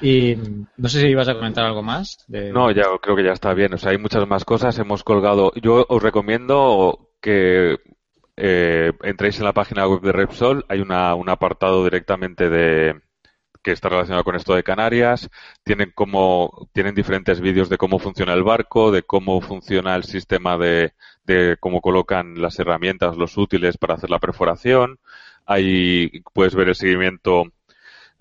Y 0.00 0.36
no 0.76 0.88
sé 0.88 1.00
si 1.00 1.08
ibas 1.08 1.28
a 1.28 1.34
comentar 1.34 1.64
algo 1.64 1.82
más. 1.82 2.24
No, 2.28 2.70
ya 2.70 2.84
creo 3.00 3.16
que 3.16 3.24
ya 3.24 3.32
está 3.32 3.54
bien. 3.54 3.74
O 3.74 3.78
sea, 3.78 3.90
hay 3.90 3.98
muchas 3.98 4.26
más 4.28 4.44
cosas. 4.44 4.78
Hemos 4.78 5.02
colgado. 5.04 5.52
Yo 5.60 5.84
os 5.88 6.02
recomiendo 6.02 7.10
que 7.20 7.78
eh, 8.36 8.92
entréis 9.02 9.38
en 9.38 9.44
la 9.44 9.52
página 9.52 9.88
web 9.88 10.00
de 10.00 10.12
Repsol, 10.12 10.64
hay 10.68 10.80
una, 10.80 11.14
un 11.16 11.28
apartado 11.28 11.82
directamente 11.82 12.48
de 12.48 13.00
que 13.62 13.72
está 13.72 13.88
relacionado 13.88 14.22
con 14.22 14.36
esto 14.36 14.54
de 14.54 14.62
Canarias. 14.62 15.28
Tienen 15.64 15.90
como 15.94 16.68
tienen 16.72 16.94
diferentes 16.94 17.40
vídeos 17.40 17.68
de 17.68 17.78
cómo 17.78 17.98
funciona 17.98 18.34
el 18.34 18.44
barco, 18.44 18.92
de 18.92 19.02
cómo 19.02 19.40
funciona 19.40 19.96
el 19.96 20.04
sistema 20.04 20.56
de, 20.56 20.92
de 21.24 21.56
cómo 21.58 21.80
colocan 21.80 22.40
las 22.40 22.58
herramientas, 22.60 23.16
los 23.16 23.36
útiles 23.36 23.76
para 23.76 23.94
hacer 23.94 24.10
la 24.10 24.20
perforación. 24.20 25.00
Ahí 25.44 26.22
puedes 26.32 26.54
ver 26.54 26.68
el 26.68 26.74
seguimiento 26.76 27.44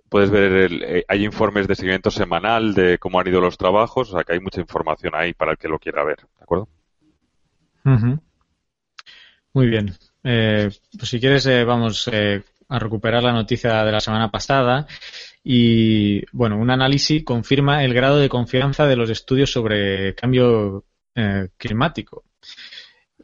puedes 0.10 0.30
ver, 0.30 0.52
el, 0.52 0.84
eh, 0.84 1.06
hay 1.08 1.26
informes 1.26 1.68
de 1.68 1.76
seguimiento 1.76 2.12
semanal 2.12 2.74
de 2.74 2.98
cómo 2.98 3.20
han 3.20 3.28
ido 3.28 3.42
los 3.42 3.58
trabajos, 3.58 4.10
o 4.10 4.14
sea 4.14 4.24
que 4.24 4.34
hay 4.34 4.40
mucha 4.40 4.62
información 4.62 5.14
ahí 5.16 5.34
para 5.34 5.52
el 5.52 5.58
que 5.58 5.68
lo 5.68 5.80
quiera 5.80 6.04
ver, 6.04 6.18
¿de 6.18 6.44
acuerdo? 6.44 6.68
Muy 9.54 9.68
bien. 9.68 9.96
Eh, 10.24 10.70
pues 10.98 11.10
si 11.10 11.20
quieres, 11.20 11.46
eh, 11.46 11.64
vamos 11.64 12.10
eh, 12.12 12.44
a 12.68 12.80
recuperar 12.80 13.24
la 13.24 13.32
noticia 13.32 13.84
de 13.84 13.92
la 13.92 14.00
semana 14.00 14.30
pasada. 14.30 14.86
Y 15.44 16.22
bueno, 16.32 16.58
un 16.58 16.70
análisis 16.70 17.24
confirma 17.24 17.84
el 17.84 17.94
grado 17.94 18.20
de 18.20 18.30
confianza 18.30 18.86
de 18.86 18.98
los 18.98 19.10
estudios 19.10 19.52
sobre 19.52 20.14
cambio 20.16 20.86
climático. 21.58 22.26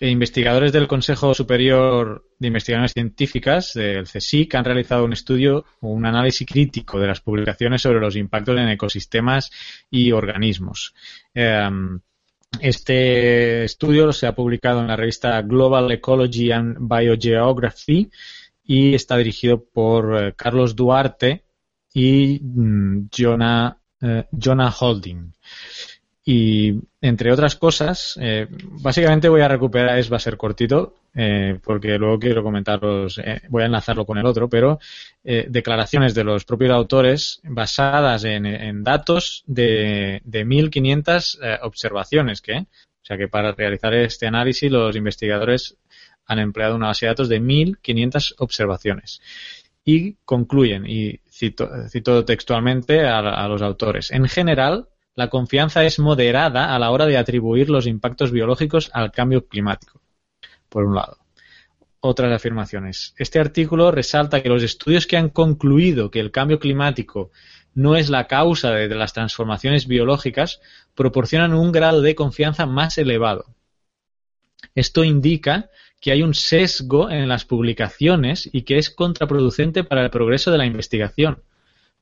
Investigadores 0.09 0.71
del 0.71 0.87
Consejo 0.87 1.33
Superior 1.33 2.25
de 2.37 2.47
Investigaciones 2.47 2.91
Científicas, 2.91 3.73
del 3.73 4.05
CSIC, 4.05 4.55
han 4.55 4.65
realizado 4.65 5.05
un 5.05 5.13
estudio 5.13 5.65
un 5.81 6.05
análisis 6.05 6.47
crítico 6.47 6.99
de 6.99 7.07
las 7.07 7.21
publicaciones 7.21 7.81
sobre 7.81 7.99
los 7.99 8.15
impactos 8.15 8.57
en 8.57 8.69
ecosistemas 8.69 9.51
y 9.89 10.11
organismos. 10.11 10.93
Este 12.59 13.63
estudio 13.63 14.13
se 14.13 14.27
ha 14.27 14.35
publicado 14.35 14.81
en 14.81 14.87
la 14.87 14.95
revista 14.95 15.41
Global 15.41 15.91
Ecology 15.91 16.51
and 16.51 16.77
Biogeography 16.79 18.11
y 18.63 18.93
está 18.93 19.17
dirigido 19.17 19.63
por 19.63 20.15
eh, 20.15 20.33
Carlos 20.35 20.75
Duarte 20.75 21.43
y 21.93 22.39
mm, 22.41 23.09
Jonah, 23.15 23.77
eh, 24.01 24.25
Jonah 24.31 24.73
Holding. 24.79 25.33
Y 26.25 26.79
entre 27.01 27.33
otras 27.33 27.57
cosas, 27.57 28.17
eh, 28.21 28.47
básicamente 28.49 29.27
voy 29.27 29.41
a 29.41 29.49
recuperar, 29.49 29.99
es 29.99 30.11
va 30.11 30.17
a 30.17 30.21
ser 30.21 30.37
cortito, 30.37 30.95
eh, 31.13 31.59
porque 31.61 31.97
luego 31.97 32.17
quiero 32.17 32.41
comentaros, 32.43 33.17
eh, 33.17 33.41
voy 33.49 33.63
a 33.63 33.65
enlazarlo 33.65 34.05
con 34.05 34.17
el 34.17 34.25
otro, 34.25 34.47
pero 34.49 34.79
declaraciones 35.23 36.13
de 36.13 36.23
los 36.23 36.45
propios 36.45 36.71
autores 36.71 37.41
basadas 37.43 38.23
en, 38.23 38.83
datos 38.83 39.43
de, 39.47 40.21
de 40.23 40.45
1.500 40.45 41.59
observaciones, 41.61 42.41
que, 42.41 42.57
o 42.57 43.05
sea 43.05 43.17
que 43.17 43.27
para 43.27 43.51
realizar 43.51 43.93
este 43.93 44.27
análisis 44.27 44.71
los 44.71 44.95
investigadores 44.95 45.77
han 46.25 46.39
empleado 46.39 46.75
una 46.75 46.87
base 46.87 47.05
de 47.05 47.11
datos 47.11 47.29
de 47.29 47.41
1.500 47.41 48.35
observaciones. 48.37 49.21
Y 49.85 50.13
concluyen, 50.23 50.85
y 50.87 51.19
cito, 51.29 51.69
cito 51.89 52.23
textualmente 52.23 53.01
a 53.05 53.47
los 53.49 53.61
autores, 53.61 54.11
en 54.11 54.27
general, 54.29 54.87
la 55.15 55.29
confianza 55.29 55.83
es 55.83 55.99
moderada 55.99 56.73
a 56.73 56.79
la 56.79 56.91
hora 56.91 57.05
de 57.05 57.17
atribuir 57.17 57.69
los 57.69 57.85
impactos 57.85 58.31
biológicos 58.31 58.89
al 58.93 59.11
cambio 59.11 59.45
climático, 59.47 60.01
por 60.69 60.85
un 60.85 60.95
lado. 60.95 61.17
Otras 61.99 62.33
afirmaciones. 62.33 63.13
Este 63.17 63.39
artículo 63.39 63.91
resalta 63.91 64.41
que 64.41 64.49
los 64.49 64.63
estudios 64.63 65.07
que 65.07 65.17
han 65.17 65.29
concluido 65.29 66.11
que 66.11 66.19
el 66.19 66.31
cambio 66.31 66.59
climático 66.59 67.31
no 67.75 67.95
es 67.95 68.09
la 68.09 68.27
causa 68.27 68.71
de 68.71 68.87
las 68.89 69.13
transformaciones 69.13 69.87
biológicas 69.87 70.59
proporcionan 70.95 71.53
un 71.53 71.71
grado 71.71 72.01
de 72.01 72.15
confianza 72.15 72.65
más 72.65 72.97
elevado. 72.97 73.45
Esto 74.75 75.03
indica 75.03 75.69
que 76.01 76.11
hay 76.11 76.23
un 76.23 76.33
sesgo 76.33 77.09
en 77.09 77.29
las 77.29 77.45
publicaciones 77.45 78.49
y 78.51 78.63
que 78.63 78.77
es 78.77 78.89
contraproducente 78.89 79.83
para 79.83 80.03
el 80.03 80.09
progreso 80.09 80.51
de 80.51 80.57
la 80.57 80.65
investigación 80.65 81.43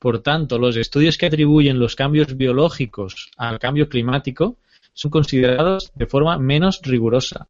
Por 0.01 0.24
tanto, 0.24 0.58
los 0.58 0.77
estudios 0.77 1.15
que 1.15 1.27
atribuyen 1.27 1.77
los 1.77 1.96
cambios 1.96 2.36
biológicos 2.36 3.29
al 3.38 3.60
cambio 3.60 3.88
climático 3.88 4.58
son 4.93 5.12
considerados 5.12 5.91
de 5.93 6.08
forma 6.08 6.39
menos 6.39 6.81
rigurosa, 6.81 7.48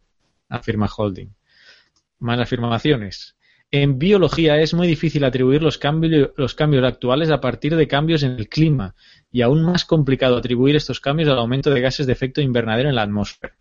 afirma 0.50 0.90
Holding. 0.94 1.34
Más 2.20 2.42
afirmaciones. 2.42 3.38
En 3.72 3.98
biología 3.98 4.58
es 4.58 4.74
muy 4.74 4.86
difícil 4.86 5.24
atribuir 5.24 5.64
los, 5.64 5.78
cambios, 5.78 6.32
los 6.36 6.54
cambios 6.54 6.84
actuales 6.84 7.32
a 7.32 7.40
partir 7.40 7.78
de 7.78 7.88
cambios 7.88 8.22
en 8.24 8.32
el 8.32 8.50
clima 8.50 8.96
y 9.32 9.44
aún 9.44 9.64
más 9.64 9.86
complicado 9.86 10.36
atribuir 10.36 10.76
estos 10.76 11.00
cambios 11.00 11.30
al 11.30 11.40
aumento 11.40 11.70
de 11.70 11.80
gases 11.80 12.06
de 12.06 12.12
efecto 12.12 12.42
invernadero 12.42 12.90
en 12.90 12.96
la 12.96 13.04
atmósfera. 13.04 13.56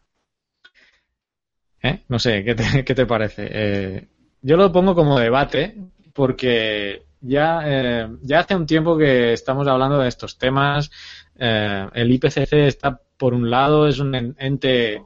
¿Eh? 1.80 2.00
No 2.09 2.18
sé, 2.18 2.42
¿qué 2.42 2.56
te, 2.56 3.06
parece? 3.06 3.49
Eh, 3.52 4.09
yo 4.42 4.56
lo 4.56 4.73
pongo 4.73 4.97
como 4.97 5.16
debate 5.20 5.76
porque 6.12 7.04
ya, 7.20 7.60
eh, 7.64 8.08
ya 8.22 8.40
hace 8.40 8.54
un 8.56 8.66
tiempo 8.66 8.96
que 8.96 9.32
estamos 9.32 9.66
hablando 9.68 9.98
de 9.98 10.08
estos 10.08 10.38
temas. 10.38 10.90
Eh, 11.36 11.88
el 11.94 12.10
IPCC 12.12 12.52
está, 12.66 13.00
por 13.16 13.34
un 13.34 13.50
lado, 13.50 13.86
es 13.86 13.98
un 13.98 14.14
ente 14.38 15.02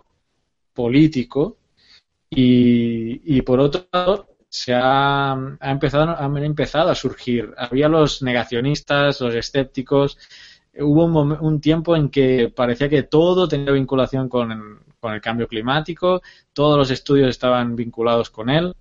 político 0.73 1.59
y, 2.31 3.37
y 3.37 3.43
por 3.43 3.61
otro 3.61 3.87
lado 3.93 4.29
se 4.49 4.75
ha, 4.75 5.33
ha, 5.33 5.71
empezado, 5.71 6.17
han 6.17 6.37
empezado 6.39 6.91
a 6.91 6.95
surgir. 6.95 7.53
Había 7.57 7.89
los 7.89 8.23
negacionistas, 8.23 9.21
los 9.21 9.35
escépticos. 9.35 10.19
Hubo 10.79 11.05
un, 11.07 11.33
un 11.33 11.61
tiempo 11.61 11.97
en 11.97 12.11
que 12.11 12.53
parecía 12.55 12.89
que 12.89 13.05
todo 13.05 13.49
tenía 13.49 13.73
vinculación 13.73 14.29
con, 14.29 14.81
con 15.01 15.13
el 15.13 15.21
cambio 15.21 15.47
climático, 15.49 16.23
todos 16.53 16.79
los 16.79 16.91
estudios 16.91 17.29
estaban 17.29 17.77
vinculados 17.77 18.31
con 18.31 18.51
él 18.51 18.75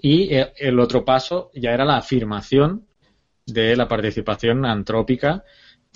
y 0.00 0.34
eh, 0.34 0.52
el 0.56 0.78
otro 0.78 1.04
paso 1.04 1.50
ya 1.54 1.72
era 1.72 1.84
la 1.84 1.96
afirmación 1.96 2.86
de 3.46 3.76
la 3.76 3.88
participación 3.88 4.64
antrópica 4.64 5.44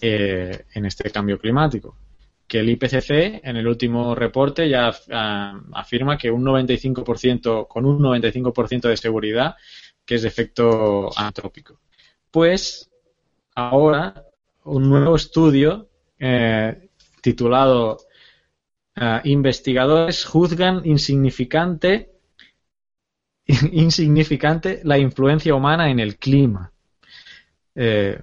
eh, 0.01 0.65
en 0.75 0.87
este 0.87 1.11
cambio 1.11 1.39
climático. 1.39 1.97
Que 2.47 2.61
el 2.61 2.71
IPCC 2.71 3.41
en 3.45 3.57
el 3.57 3.67
último 3.67 4.15
reporte 4.15 4.69
ya 4.69 4.93
afirma 5.73 6.19
que 6.19 6.31
un 6.31 6.45
95%, 6.45 7.67
con 7.69 7.87
un 7.87 7.99
95% 8.01 8.89
de 8.89 8.97
seguridad, 8.97 9.55
que 10.05 10.17
es 10.17 10.23
de 10.23 10.29
efecto 10.29 11.11
antrópico. 11.17 11.81
Pues 12.31 12.91
ahora 13.55 14.27
un 14.65 14.89
nuevo 14.89 15.17
estudio 15.17 15.89
eh, 16.19 16.89
titulado 17.21 17.99
Investigadores 19.25 20.27
juzgan 20.27 20.83
insignificante 20.85 22.12
insignificante 23.73 24.81
la 24.85 24.99
influencia 24.99 25.55
humana 25.55 25.91
en 25.91 26.01
el 26.01 26.17
clima. 26.17 26.73
Eh, 27.75 28.21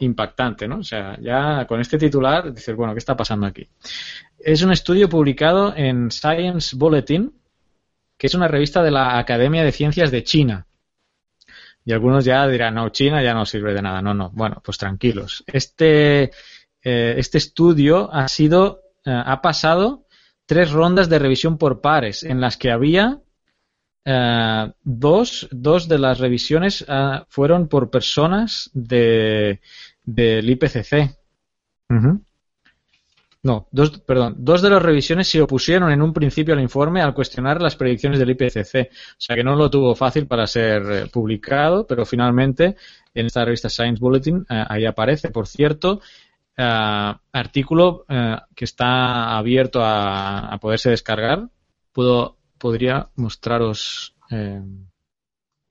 impactante, 0.00 0.68
¿no? 0.68 0.78
O 0.78 0.84
sea, 0.84 1.18
ya 1.20 1.66
con 1.66 1.80
este 1.80 1.98
titular 1.98 2.52
dices, 2.52 2.74
bueno, 2.76 2.92
¿qué 2.94 2.98
está 2.98 3.16
pasando 3.16 3.46
aquí? 3.46 3.68
Es 4.38 4.62
un 4.62 4.72
estudio 4.72 5.08
publicado 5.08 5.74
en 5.76 6.10
Science 6.10 6.76
Bulletin, 6.76 7.32
que 8.16 8.26
es 8.26 8.34
una 8.34 8.48
revista 8.48 8.82
de 8.82 8.90
la 8.90 9.18
Academia 9.18 9.64
de 9.64 9.72
Ciencias 9.72 10.10
de 10.10 10.22
China. 10.22 10.66
Y 11.84 11.92
algunos 11.92 12.24
ya 12.24 12.46
dirán, 12.46 12.74
no, 12.74 12.88
China 12.90 13.22
ya 13.22 13.34
no 13.34 13.46
sirve 13.46 13.72
de 13.72 13.82
nada. 13.82 14.02
No, 14.02 14.14
no. 14.14 14.30
Bueno, 14.30 14.60
pues 14.62 14.76
tranquilos. 14.78 15.42
Este, 15.46 16.24
eh, 16.82 17.14
este 17.16 17.38
estudio 17.38 18.12
ha 18.12 18.28
sido, 18.28 18.82
eh, 19.04 19.22
ha 19.24 19.40
pasado 19.40 20.06
tres 20.46 20.70
rondas 20.70 21.08
de 21.08 21.18
revisión 21.18 21.58
por 21.58 21.80
pares, 21.80 22.22
en 22.22 22.40
las 22.40 22.56
que 22.56 22.70
había 22.70 23.20
Uh, 24.08 24.72
dos, 24.82 25.48
dos, 25.50 25.86
de 25.86 25.98
las 25.98 26.18
revisiones 26.18 26.80
uh, 26.88 27.24
fueron 27.28 27.68
por 27.68 27.90
personas 27.90 28.70
de, 28.72 29.60
del 30.02 30.48
IPCC. 30.48 31.14
Uh 31.90 31.94
-huh. 31.94 32.20
No, 33.42 33.68
dos, 33.70 34.00
perdón, 34.00 34.34
dos 34.38 34.62
de 34.62 34.70
las 34.70 34.82
revisiones 34.82 35.28
se 35.28 35.42
opusieron 35.42 35.92
en 35.92 36.02
un 36.02 36.12
principio 36.12 36.54
al 36.54 36.60
informe 36.60 37.02
al 37.02 37.14
cuestionar 37.14 37.60
las 37.60 37.76
predicciones 37.76 38.18
del 38.18 38.30
IPCC. 38.30 38.90
O 38.90 39.16
sea 39.18 39.36
que 39.36 39.44
no 39.44 39.54
lo 39.54 39.70
tuvo 39.70 39.94
fácil 39.94 40.26
para 40.26 40.46
ser 40.46 40.82
eh, 40.90 41.06
publicado, 41.12 41.86
pero 41.86 42.04
finalmente 42.04 42.76
en 43.14 43.26
esta 43.26 43.44
revista 43.44 43.68
Science 43.68 44.00
Bulletin 44.00 44.44
eh, 44.48 44.64
ahí 44.68 44.86
aparece. 44.86 45.30
Por 45.30 45.46
cierto, 45.46 46.00
eh, 46.56 47.14
artículo 47.32 48.04
que 48.54 48.64
está 48.64 49.36
abierto 49.36 49.82
a, 49.82 50.48
a 50.48 50.58
poderse 50.58 50.90
descargar. 50.90 51.48
Puedo 51.92 52.37
podría 52.58 53.08
mostraros 53.16 54.14
eh, 54.30 54.62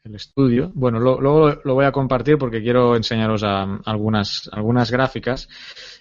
el 0.08 0.15
estudio. 0.15 0.71
Bueno, 0.73 1.00
luego 1.00 1.60
lo, 1.63 1.73
voy 1.73 1.86
a 1.86 1.91
compartir 1.91 2.38
porque 2.38 2.62
quiero 2.62 2.95
enseñaros 2.95 3.43
a, 3.43 3.80
algunas, 3.86 4.50
algunas 4.52 4.89
gráficas. 4.89 5.47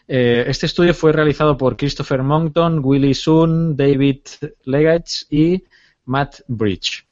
Eh, 0.08 0.44
este 0.46 0.66
estudio 0.66 0.94
fue 0.94 1.12
realizado 1.12 1.56
por 1.56 1.76
Christopher 1.76 2.22
Monckton, 2.22 2.80
Willie 2.82 3.14
Sun, 3.14 3.76
David 3.76 4.20
Legatz 4.64 5.26
y 5.30 5.62
Matt 6.04 6.40
Bridge. 6.46 7.06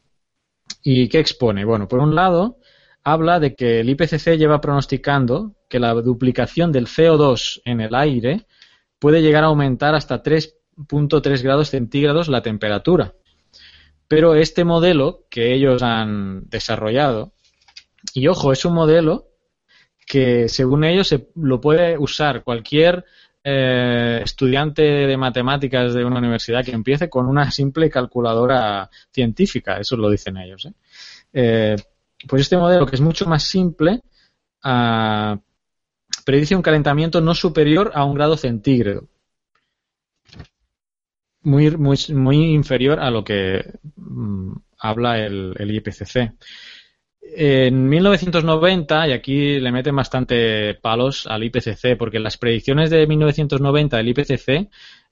¿Y 0.82 1.08
qué 1.08 1.18
expone? 1.18 1.64
Bueno, 1.64 1.88
por 1.88 2.00
un 2.00 2.14
lado, 2.14 2.58
habla 3.02 3.40
de 3.40 3.54
que 3.54 3.80
el 3.80 3.90
IPCC 3.90 4.36
lleva 4.36 4.60
pronosticando 4.60 5.56
que 5.68 5.78
la 5.78 5.92
duplicación 5.94 6.72
del 6.72 6.86
CO2 6.86 7.62
en 7.64 7.80
el 7.80 7.94
aire 7.94 8.46
puede 8.98 9.22
llegar 9.22 9.44
a 9.44 9.48
aumentar 9.48 9.94
hasta 9.94 10.22
3.3 10.22 11.42
grados 11.42 11.70
centígrados 11.70 12.28
la 12.28 12.42
temperatura. 12.42 13.14
Pero 14.08 14.34
este 14.34 14.64
modelo 14.64 15.24
que 15.30 15.54
ellos 15.54 15.82
han 15.82 16.48
desarrollado, 16.48 17.32
y 18.12 18.28
ojo, 18.28 18.52
es 18.52 18.64
un 18.64 18.74
modelo 18.74 19.28
que 20.06 20.48
según 20.48 20.84
ellos 20.84 21.08
se 21.08 21.28
lo 21.34 21.60
puede 21.60 21.96
usar 21.96 22.44
cualquier 22.44 23.04
eh, 23.42 24.20
estudiante 24.22 24.82
de 24.82 25.16
matemáticas 25.16 25.94
de 25.94 26.04
una 26.04 26.18
universidad 26.18 26.64
que 26.64 26.72
empiece 26.72 27.08
con 27.08 27.26
una 27.26 27.50
simple 27.50 27.90
calculadora 27.90 28.90
científica, 29.10 29.78
eso 29.78 29.96
lo 29.96 30.10
dicen 30.10 30.36
ellos. 30.36 30.66
¿eh? 30.66 30.72
Eh, 31.32 31.76
pues 32.28 32.42
este 32.42 32.56
modelo, 32.56 32.86
que 32.86 32.96
es 32.96 33.00
mucho 33.00 33.26
más 33.26 33.42
simple, 33.42 34.00
uh, 34.64 35.36
predice 36.24 36.56
un 36.56 36.62
calentamiento 36.62 37.20
no 37.20 37.34
superior 37.34 37.92
a 37.94 38.04
un 38.04 38.14
grado 38.14 38.36
centígrado 38.36 39.08
muy, 41.44 41.70
muy, 41.76 41.98
muy 42.12 42.36
inferior 42.52 43.00
a 43.00 43.10
lo 43.10 43.22
que 43.24 43.64
mm, 43.96 44.52
habla 44.78 45.18
el, 45.18 45.54
el, 45.58 45.74
IPCC. 45.76 46.32
En 47.36 47.88
1990, 47.88 49.08
y 49.08 49.12
aquí 49.12 49.60
le 49.60 49.72
meten 49.72 49.96
bastante 49.96 50.74
palos 50.74 51.26
al 51.26 51.44
IPCC, 51.44 51.96
porque 51.98 52.18
las 52.18 52.36
predicciones 52.36 52.90
de 52.90 53.06
1990 53.06 53.96
del 53.96 54.08
IPCC 54.08 54.68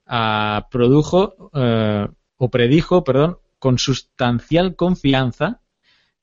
uh, 0.08 0.68
produjo 0.70 1.50
uh, 1.52 2.12
o 2.36 2.50
predijo, 2.50 3.04
perdón, 3.04 3.38
con 3.58 3.78
sustancial 3.78 4.74
confianza 4.74 5.60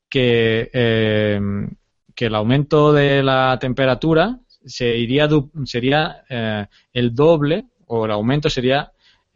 que, 0.09 0.69
eh, 0.73 1.39
que 2.13 2.25
el 2.25 2.35
aumento 2.35 2.91
de 2.91 3.23
la 3.23 3.57
temperatura 3.59 4.39
se 4.65 4.97
iría, 4.97 5.29
sería 5.63 6.23
eh, 6.29 6.65
el 6.91 7.15
doble 7.15 7.67
o 7.85 8.03
el 8.05 8.11
aumento 8.11 8.49
sería 8.49 8.91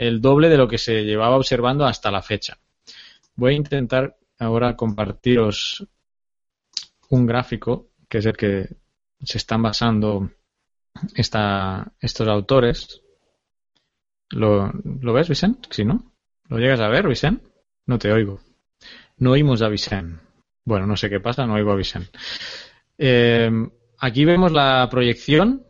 el 0.07 0.21
doble 0.21 0.49
de 0.49 0.57
lo 0.57 0.67
que 0.67 0.77
se 0.77 1.03
llevaba 1.03 1.37
observando 1.37 1.85
hasta 1.85 2.11
la 2.11 2.21
fecha. 2.21 2.57
Voy 3.35 3.53
a 3.53 3.57
intentar 3.57 4.17
ahora 4.37 4.75
compartiros 4.75 5.87
un 7.09 7.25
gráfico 7.25 7.89
que 8.09 8.17
es 8.17 8.25
el 8.25 8.35
que 8.35 8.67
se 9.23 9.37
están 9.37 9.61
basando 9.61 10.29
estos 11.15 12.27
autores. 12.27 13.01
¿Lo, 14.29 14.71
¿Lo, 15.01 15.13
ves, 15.13 15.29
Vicente? 15.29 15.69
Si 15.71 15.85
no, 15.85 16.11
¿lo 16.49 16.57
llegas 16.57 16.81
a 16.81 16.89
ver, 16.89 17.07
Vicente? 17.07 17.47
No 17.85 17.97
te 17.97 18.11
oigo. 18.11 18.39
No 19.17 19.31
oímos 19.31 19.61
a 19.61 19.69
Vicente. 19.69 20.21
Bueno, 20.65 20.85
no 20.85 20.97
sé 20.97 21.09
qué 21.09 21.19
pasa, 21.19 21.45
no 21.45 21.55
oigo 21.55 21.71
a 21.71 21.75
Vicente. 21.75 22.11
Eh, 22.97 23.49
aquí 23.99 24.25
vemos 24.25 24.51
la 24.51 24.87
proyección 24.91 25.65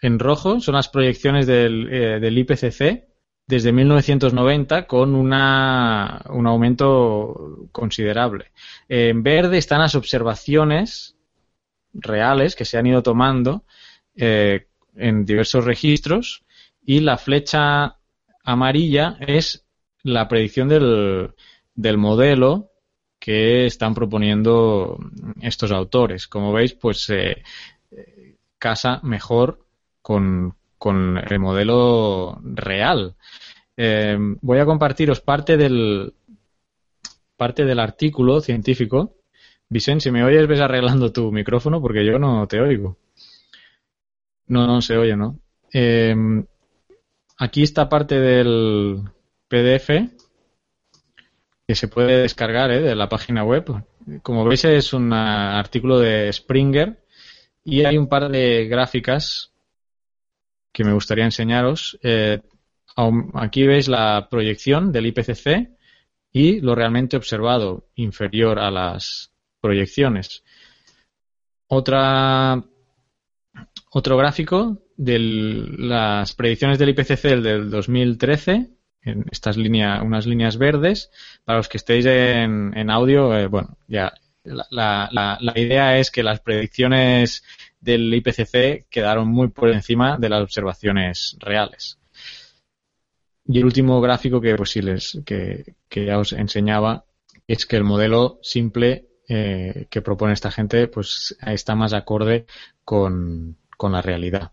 en 0.00 0.18
rojo, 0.18 0.60
son 0.60 0.74
las 0.74 0.88
proyecciones 0.88 1.46
del, 1.46 1.88
eh, 1.92 2.20
del 2.20 2.38
IPCC 2.38 3.11
desde 3.52 3.70
1990 3.70 4.86
con 4.86 5.14
una, 5.14 6.24
un 6.30 6.46
aumento 6.46 7.68
considerable. 7.70 8.50
En 8.88 9.22
verde 9.22 9.58
están 9.58 9.80
las 9.82 9.94
observaciones 9.94 11.18
reales 11.92 12.56
que 12.56 12.64
se 12.64 12.78
han 12.78 12.86
ido 12.86 13.02
tomando 13.02 13.64
eh, 14.16 14.68
en 14.96 15.26
diversos 15.26 15.66
registros 15.66 16.44
y 16.82 17.00
la 17.00 17.18
flecha 17.18 17.98
amarilla 18.42 19.18
es 19.20 19.66
la 20.02 20.28
predicción 20.28 20.68
del, 20.68 21.34
del 21.74 21.98
modelo 21.98 22.70
que 23.18 23.66
están 23.66 23.92
proponiendo 23.92 24.98
estos 25.42 25.72
autores. 25.72 26.26
Como 26.26 26.54
veis, 26.54 26.72
pues 26.72 27.10
eh, 27.10 27.42
casa 28.58 29.00
mejor 29.02 29.66
con, 30.00 30.56
con 30.82 31.16
el 31.16 31.38
modelo 31.38 32.40
real. 32.42 33.14
Eh, 33.76 34.18
voy 34.40 34.58
a 34.58 34.64
compartiros 34.64 35.20
parte 35.20 35.56
del 35.56 36.12
parte 37.36 37.64
del 37.64 37.78
artículo 37.78 38.40
científico. 38.40 39.14
Vicente, 39.68 40.02
si 40.02 40.10
me 40.10 40.24
oyes, 40.24 40.48
ves 40.48 40.58
arreglando 40.58 41.12
tu 41.12 41.30
micrófono 41.30 41.80
porque 41.80 42.04
yo 42.04 42.18
no 42.18 42.48
te 42.48 42.60
oigo. 42.60 42.98
No, 44.48 44.66
no 44.66 44.82
se 44.82 44.96
oye, 44.96 45.14
¿no? 45.14 45.38
Eh, 45.72 46.16
aquí 47.38 47.62
está 47.62 47.88
parte 47.88 48.18
del 48.18 49.04
PDF 49.46 49.88
que 51.64 51.76
se 51.76 51.86
puede 51.86 52.22
descargar 52.22 52.72
¿eh? 52.72 52.80
de 52.80 52.96
la 52.96 53.08
página 53.08 53.44
web. 53.44 53.84
Como 54.24 54.44
veis 54.44 54.64
es 54.64 54.92
un 54.92 55.12
artículo 55.12 56.00
de 56.00 56.32
Springer 56.32 57.04
y 57.62 57.84
hay 57.84 57.96
un 57.98 58.08
par 58.08 58.28
de 58.30 58.66
gráficas 58.66 59.51
que 60.72 60.84
me 60.84 60.92
gustaría 60.92 61.24
enseñaros. 61.24 61.98
Eh, 62.02 62.40
aquí 63.34 63.66
veis 63.66 63.88
la 63.88 64.28
proyección 64.30 64.92
del 64.92 65.06
IPCC 65.06 65.70
y 66.32 66.60
lo 66.60 66.74
realmente 66.74 67.16
observado 67.16 67.88
inferior 67.94 68.58
a 68.58 68.70
las 68.70 69.32
proyecciones. 69.60 70.42
Otra, 71.68 72.62
otro 73.90 74.16
gráfico 74.16 74.82
de 74.96 75.18
las 75.18 76.34
predicciones 76.34 76.78
del 76.78 76.90
IPCC 76.90 77.22
del 77.40 77.70
2013 77.70 78.70
en 79.04 79.24
estas 79.30 79.56
líneas, 79.56 80.00
unas 80.02 80.26
líneas 80.26 80.56
verdes. 80.56 81.10
Para 81.44 81.58
los 81.58 81.68
que 81.68 81.78
estéis 81.78 82.06
en, 82.06 82.90
audio, 82.90 83.36
eh, 83.36 83.46
bueno, 83.46 83.76
ya 83.88 84.12
la, 84.44 85.08
la, 85.10 85.52
idea 85.56 85.98
es 85.98 86.10
que 86.10 86.22
las 86.22 86.40
predicciones 86.40 87.44
del 87.82 88.14
IPCC 88.14 88.86
quedaron 88.88 89.28
muy 89.28 89.48
por 89.48 89.68
encima 89.68 90.16
de 90.16 90.28
las 90.28 90.40
observaciones 90.42 91.36
reales. 91.40 91.98
Y 93.44 93.58
el 93.58 93.64
último 93.64 94.00
gráfico 94.00 94.40
que 94.40 94.54
pues 94.54 94.70
sí 94.70 94.80
les 94.82 95.20
que, 95.26 95.74
ya 95.90 96.18
os 96.18 96.32
enseñaba 96.32 97.04
es 97.46 97.66
que 97.66 97.76
el 97.76 97.84
modelo 97.84 98.38
simple 98.42 99.08
eh, 99.28 99.86
que 99.90 100.00
propone 100.00 100.32
esta 100.32 100.50
gente 100.50 100.86
pues 100.86 101.36
está 101.44 101.74
más 101.74 101.92
acorde 101.92 102.46
con, 102.84 103.58
con 103.76 103.92
la 103.92 104.00
realidad. 104.00 104.52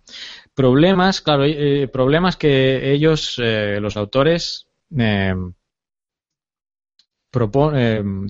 Problemas, 0.55 1.21
claro, 1.21 1.45
eh, 1.45 1.87
problemas 1.87 2.35
que 2.35 2.91
ellos, 2.91 3.35
eh, 3.37 3.77
los 3.79 3.95
autores, 3.95 4.67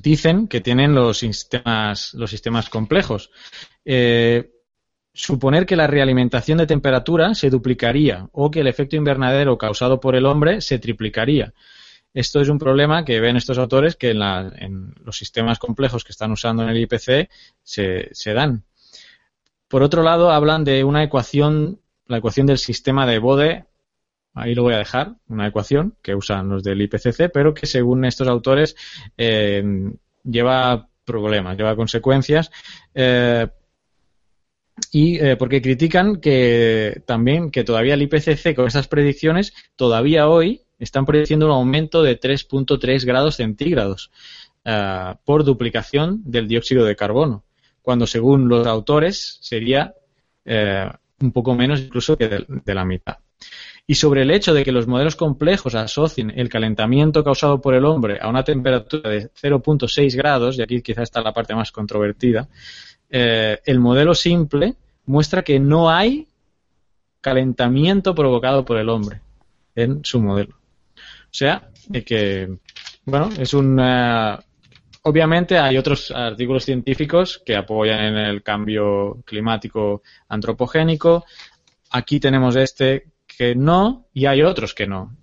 dicen 0.02 0.48
que 0.50 0.60
tienen 0.60 0.94
los 0.94 1.20
sistemas, 1.20 2.14
los 2.16 2.30
sistemas 2.30 2.70
complejos. 2.70 3.32
Suponer 5.20 5.66
que 5.66 5.76
la 5.76 5.86
realimentación 5.86 6.60
de 6.60 6.66
temperatura 6.66 7.36
se 7.36 7.50
duplicaría 7.50 8.30
o 8.32 8.50
que 8.50 8.62
el 8.62 8.68
efecto 8.68 8.96
invernadero 8.96 9.58
causado 9.58 10.00
por 10.00 10.16
el 10.16 10.26
hombre 10.26 10.62
se 10.62 10.80
triplicaría. 10.80 11.54
Esto 12.14 12.40
es 12.40 12.48
un 12.48 12.58
problema 12.58 13.04
que 13.04 13.20
ven 13.20 13.36
estos 13.36 13.58
autores 13.58 13.98
que 13.98 14.12
en, 14.12 14.96
los 15.04 15.18
sistemas 15.18 15.60
complejos 15.60 16.06
que 16.06 16.14
están 16.14 16.32
usando 16.32 16.64
en 16.64 16.70
el 16.70 16.78
IPC 16.78 17.30
se, 17.62 18.34
dan. 18.34 18.64
Por 19.68 19.84
otro 19.84 20.04
lado, 20.04 20.32
hablan 20.32 20.64
de 20.64 20.86
una 20.86 21.04
ecuación 21.04 21.82
la 22.06 22.18
ecuación 22.18 22.48
del 22.48 22.58
sistema 22.58 23.06
de 23.06 23.20
Bode, 23.20 23.66
ahí 24.34 24.56
lo 24.56 24.64
voy 24.64 24.74
a 24.74 24.80
dejar, 24.80 25.16
una 25.28 25.48
ecuación 25.48 25.98
que 26.02 26.16
usan 26.16 26.48
los 26.48 26.64
del 26.64 26.82
IPCC, 26.82 27.30
pero 27.32 27.54
que 27.54 27.66
según 27.66 28.06
estos 28.06 28.30
autores 28.30 28.76
eh, 29.18 29.64
lleva 30.24 30.88
problemas, 31.04 31.58
lleva 31.58 31.76
consecuencias. 31.76 32.50
Eh, 32.96 33.48
y 34.92 35.20
eh, 35.20 35.36
porque 35.38 35.62
critican 35.62 36.18
que 36.18 37.02
también 37.06 37.52
que 37.52 37.64
todavía 37.64 37.94
el 37.94 38.02
IPCC 38.02 38.56
con 38.56 38.68
estas 38.68 38.88
predicciones 38.88 39.54
todavía 39.76 40.28
hoy 40.28 40.62
están 40.80 41.06
prediciendo 41.06 41.46
un 41.46 41.52
aumento 41.52 42.04
de 42.04 42.20
3.3 42.20 43.06
grados 43.06 43.36
centígrados 43.36 44.12
por 45.26 45.46
duplicación 45.46 46.22
del 46.26 46.48
dióxido 46.48 46.86
de 46.86 46.96
carbono, 46.96 47.44
cuando 47.82 48.06
según 48.06 48.48
los 48.50 48.68
autores 48.68 49.40
sería 49.42 49.96
un 51.22 51.32
poco 51.32 51.56
menos 51.56 51.82
incluso 51.82 52.18
que 52.18 52.28
de, 52.28 52.74
la 52.74 52.86
mitad. 52.86 53.18
Y 53.88 53.96
sobre 53.96 54.22
el 54.22 54.32
hecho 54.32 54.54
de 54.54 54.64
que 54.64 54.72
los 54.72 54.88
modelos 54.88 55.16
complejos 55.16 55.74
asocien 55.76 56.32
el 56.36 56.50
calentamiento 56.50 57.24
causado 57.24 57.60
por 57.60 57.74
el 57.74 57.86
hombre 57.86 58.20
a 58.22 58.30
una 58.30 58.44
temperatura 58.44 59.10
de 59.10 59.32
0.6 59.32 60.16
grados, 60.16 60.58
y 60.58 60.62
aquí 60.62 60.82
quizá 60.82 61.02
está 61.02 61.22
la 61.22 61.34
parte 61.34 61.56
más 61.56 61.72
controvertida, 61.72 62.48
eh, 63.10 63.60
el 63.66 63.80
modelo 63.80 64.14
simple 64.14 64.76
muestra 65.06 65.44
que 65.44 65.60
no 65.60 65.90
hay 65.90 66.28
calentamiento 67.22 68.16
provocado 68.16 68.64
por 68.66 68.78
el 68.78 68.90
hombre 68.90 69.22
en 69.76 70.04
su 70.04 70.22
modelo. 70.22 70.56
O 70.96 71.34
sea, 71.34 71.70
que, 72.06 72.58
bueno, 73.06 73.30
es 73.38 73.54
un, 73.54 73.80
Obviamente 75.04 75.58
hay 75.58 75.78
otros 75.78 76.12
artículos 76.12 76.66
científicos 76.66 77.42
que 77.46 77.56
apoyan 77.56 78.00
en 78.00 78.18
el 78.18 78.44
cambio 78.44 79.22
climático 79.26 80.04
antropogénico. 80.28 81.26
Aquí 81.92 82.20
tenemos 82.20 82.56
este 82.58 83.08
que 83.26 83.56
no 83.56 84.08
y 84.14 84.26
hay 84.26 84.42
otros 84.42 84.74
que 84.74 84.88
no. 84.88 85.16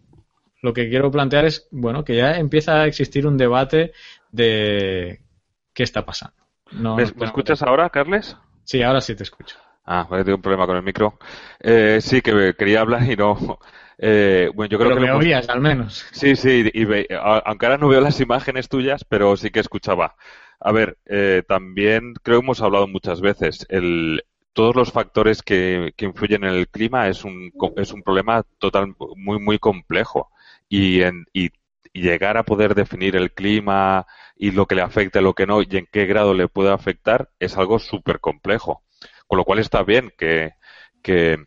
Lo 0.63 0.73
que 0.73 0.89
quiero 0.89 1.11
plantear 1.11 1.45
es, 1.45 1.69
bueno, 1.71 2.05
que 2.05 2.17
ya 2.17 2.39
empieza 2.39 2.81
a 2.81 2.87
existir 2.87 3.27
un 3.27 3.37
debate 3.37 3.93
de 4.33 5.21
qué 5.75 5.83
está 5.83 6.05
pasando. 6.05 6.46
¿Me, 6.73 7.03
escuchas 7.03 7.63
ahora, 7.63 7.91
Carles? 7.91 8.37
Sí, 8.65 8.83
ahora 8.83 9.01
sí 9.01 9.15
te 9.15 9.23
escucho. 9.23 9.57
Ah, 9.85 10.07
tengo 10.11 10.37
un 10.37 10.43
problema 10.43 10.67
con 10.67 10.77
el 10.77 10.83
micro. 10.83 11.19
Eh, 11.61 12.01
sí, 12.01 12.21
que 12.21 12.55
quería 12.59 12.81
hablar 12.81 13.05
y 13.11 13.15
no, 13.15 13.59
eh, 13.99 14.51
bueno, 14.55 14.69
yo 14.71 14.79
creo 14.79 14.95
que 14.95 15.01
me 15.01 15.13
oías, 15.13 15.49
al 15.49 15.61
menos. 15.61 16.05
Sí, 16.13 16.37
sí, 16.37 16.71
y 16.73 16.85
aunque 17.15 17.67
ahora 17.67 17.79
no 17.79 17.89
veo 17.89 18.01
las 18.01 18.21
imágenes 18.21 18.69
tuyas, 18.69 19.05
pero 19.05 19.37
sí 19.37 19.51
que 19.51 19.61
escuchaba. 19.61 20.17
A 20.61 20.73
ver, 20.73 20.99
eh, 21.07 21.43
también 21.47 22.15
creo 22.23 22.41
que 22.41 22.45
hemos 22.45 22.63
hablado 22.63 22.89
muchas 22.89 23.21
veces. 23.21 23.67
El, 23.69 24.23
todos 24.53 24.75
los 24.75 24.93
factores 24.93 25.43
que, 25.43 25.95
influyen 25.99 26.45
en 26.45 26.55
el 26.55 26.69
clima 26.69 27.09
es 27.09 27.25
un, 27.25 27.53
es 27.77 27.93
un 27.93 28.03
problema 28.03 28.43
total 28.59 28.95
muy, 29.17 29.39
muy 29.39 29.59
complejo. 29.59 30.31
Y, 30.69 31.03
en, 31.03 31.27
y, 31.33 31.51
llegar 32.01 32.37
a 32.37 32.45
poder 32.45 32.75
definir 32.75 33.17
el 33.17 33.33
clima 33.33 34.07
y 34.37 34.51
lo 34.53 34.67
que 34.67 34.75
le 34.75 34.83
afecta, 34.83 35.21
lo 35.21 35.35
que 35.35 35.47
no, 35.47 35.63
y 35.63 35.69
en 35.71 35.89
qué 35.91 36.07
grado 36.07 36.35
le 36.35 36.49
puede 36.49 36.73
afectar, 36.73 37.31
es 37.39 37.57
algo 37.57 37.79
súper 37.79 38.21
complejo. 38.21 38.83
Con 39.27 39.39
lo 39.39 39.45
cual 39.45 39.59
está 39.59 39.83
bien 39.83 40.13
que, 40.17 40.53
que 41.03 41.47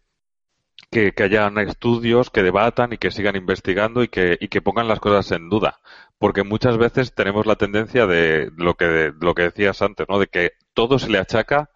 que, 0.91 1.13
hayan 1.23 1.57
estudios 1.59 2.29
que 2.29 2.43
debatan 2.43 2.93
y 2.93 2.97
que 2.97 3.11
sigan 3.11 3.35
investigando 3.35 4.03
y 4.03 4.07
que, 4.07 4.37
y 4.39 4.47
que 4.47 4.61
pongan 4.61 4.87
las 4.87 4.99
cosas 4.99 5.31
en 5.31 5.49
duda. 5.49 5.79
Porque 6.17 6.43
muchas 6.43 6.77
veces 6.77 7.13
tenemos 7.13 7.45
la 7.45 7.55
tendencia 7.55 8.07
de 8.07 8.51
lo 8.57 8.75
que, 8.75 9.13
lo 9.19 9.35
que 9.35 9.43
decías 9.43 9.81
antes, 9.81 10.07
¿no? 10.09 10.19
De 10.19 10.27
que 10.27 10.53
todo 10.73 10.99
se 10.99 11.09
le 11.09 11.19
achaca 11.19 11.69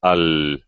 al, 0.00 0.66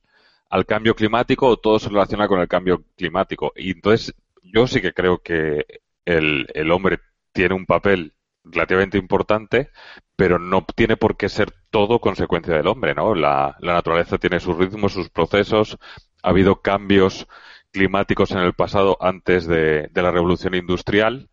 al 0.50 0.66
cambio 0.66 0.94
climático 0.94 1.46
o 1.48 1.56
todo 1.58 1.78
se 1.78 1.88
relaciona 1.88 2.28
con 2.28 2.40
el 2.40 2.48
cambio 2.48 2.84
climático. 2.96 3.52
Y 3.56 3.72
entonces 3.72 4.14
yo 4.42 4.66
sí 4.66 4.80
que 4.80 4.92
creo 4.92 5.18
que 5.18 5.64
el, 6.04 6.46
el 6.54 6.70
hombre 6.70 7.00
tiene 7.32 7.54
un 7.54 7.66
papel 7.66 8.14
relativamente 8.44 8.98
importante, 8.98 9.70
pero 10.16 10.38
no 10.38 10.64
tiene 10.74 10.96
por 10.96 11.16
qué 11.16 11.28
ser 11.28 11.52
todo 11.70 12.00
consecuencia 12.00 12.54
del 12.54 12.66
hombre, 12.66 12.94
¿no? 12.94 13.14
La, 13.14 13.56
naturaleza 13.60 14.18
tiene 14.18 14.40
sus 14.40 14.56
ritmos, 14.56 14.92
sus 14.92 15.10
procesos, 15.10 15.78
ha 16.22 16.30
habido 16.30 16.60
cambios 16.60 17.28
climáticos 17.70 18.30
en 18.32 18.38
el 18.38 18.54
pasado 18.54 18.96
antes 19.00 19.46
de, 19.46 19.90
la 19.94 20.10
revolución 20.10 20.54
industrial 20.54 21.30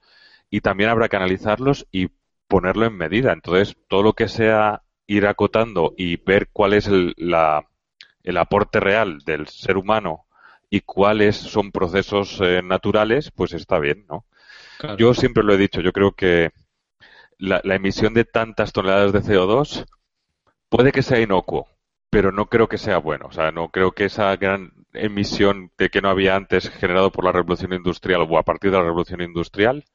y 0.49 0.61
también 0.61 0.89
habrá 0.89 1.09
que 1.09 1.15
analizarlos 1.15 1.87
y 1.91 2.09
ponerlo 2.47 2.85
en 2.85 2.97
medida. 2.97 3.33
Entonces, 3.33 3.75
todo 3.87 4.03
lo 4.03 4.13
que 4.13 4.27
sea 4.27 4.83
ir 5.07 5.27
acotando 5.27 5.93
y 5.97 6.17
ver 6.17 6.49
cuál 6.51 6.73
es 6.73 6.87
el, 6.87 7.13
la, 7.17 7.67
el 8.23 8.37
aporte 8.37 8.79
real 8.79 9.19
del 9.25 9.47
ser 9.47 9.77
humano 9.77 10.25
y 10.69 10.81
cuáles 10.81 11.37
son 11.37 11.71
procesos 11.71 12.39
eh, 12.41 12.61
naturales, 12.63 13.31
pues 13.31 13.53
está 13.53 13.79
bien, 13.79 14.05
¿no? 14.09 14.25
Yo 14.97 15.13
siempre 15.13 15.43
lo 15.43 15.53
he 15.53 15.57
dicho, 15.57 15.81
yo 15.81 15.91
creo 15.91 16.11
que 16.11 16.51
la, 17.37 17.61
la, 17.63 17.75
emisión 17.75 18.13
de 18.13 18.25
tantas 18.25 18.73
toneladas 18.73 19.13
de 19.13 19.21
CO2 19.21 19.85
puede 20.69 20.91
que 20.91 21.01
sea 21.01 21.19
inocuo, 21.19 21.67
pero 22.09 22.31
no 22.31 22.47
creo 22.47 22.67
que 22.67 22.77
sea 22.77 22.97
bueno. 22.97 23.27
O 23.27 23.31
sea, 23.31 23.51
no 23.51 23.69
creo 23.69 23.91
que 23.91 24.05
esa 24.05 24.35
gran 24.37 24.71
emisión 24.93 25.71
de 25.77 25.89
que 25.89 26.01
no 26.01 26.09
había 26.09 26.35
antes 26.35 26.69
generado 26.69 27.11
por 27.11 27.25
la 27.25 27.31
revolución 27.31 27.73
industrial 27.73 28.25
o 28.29 28.37
a 28.37 28.43
partir 28.43 28.71
de 28.71 28.77
la 28.77 28.83
revolución 28.83 29.21
industrial 29.21 29.85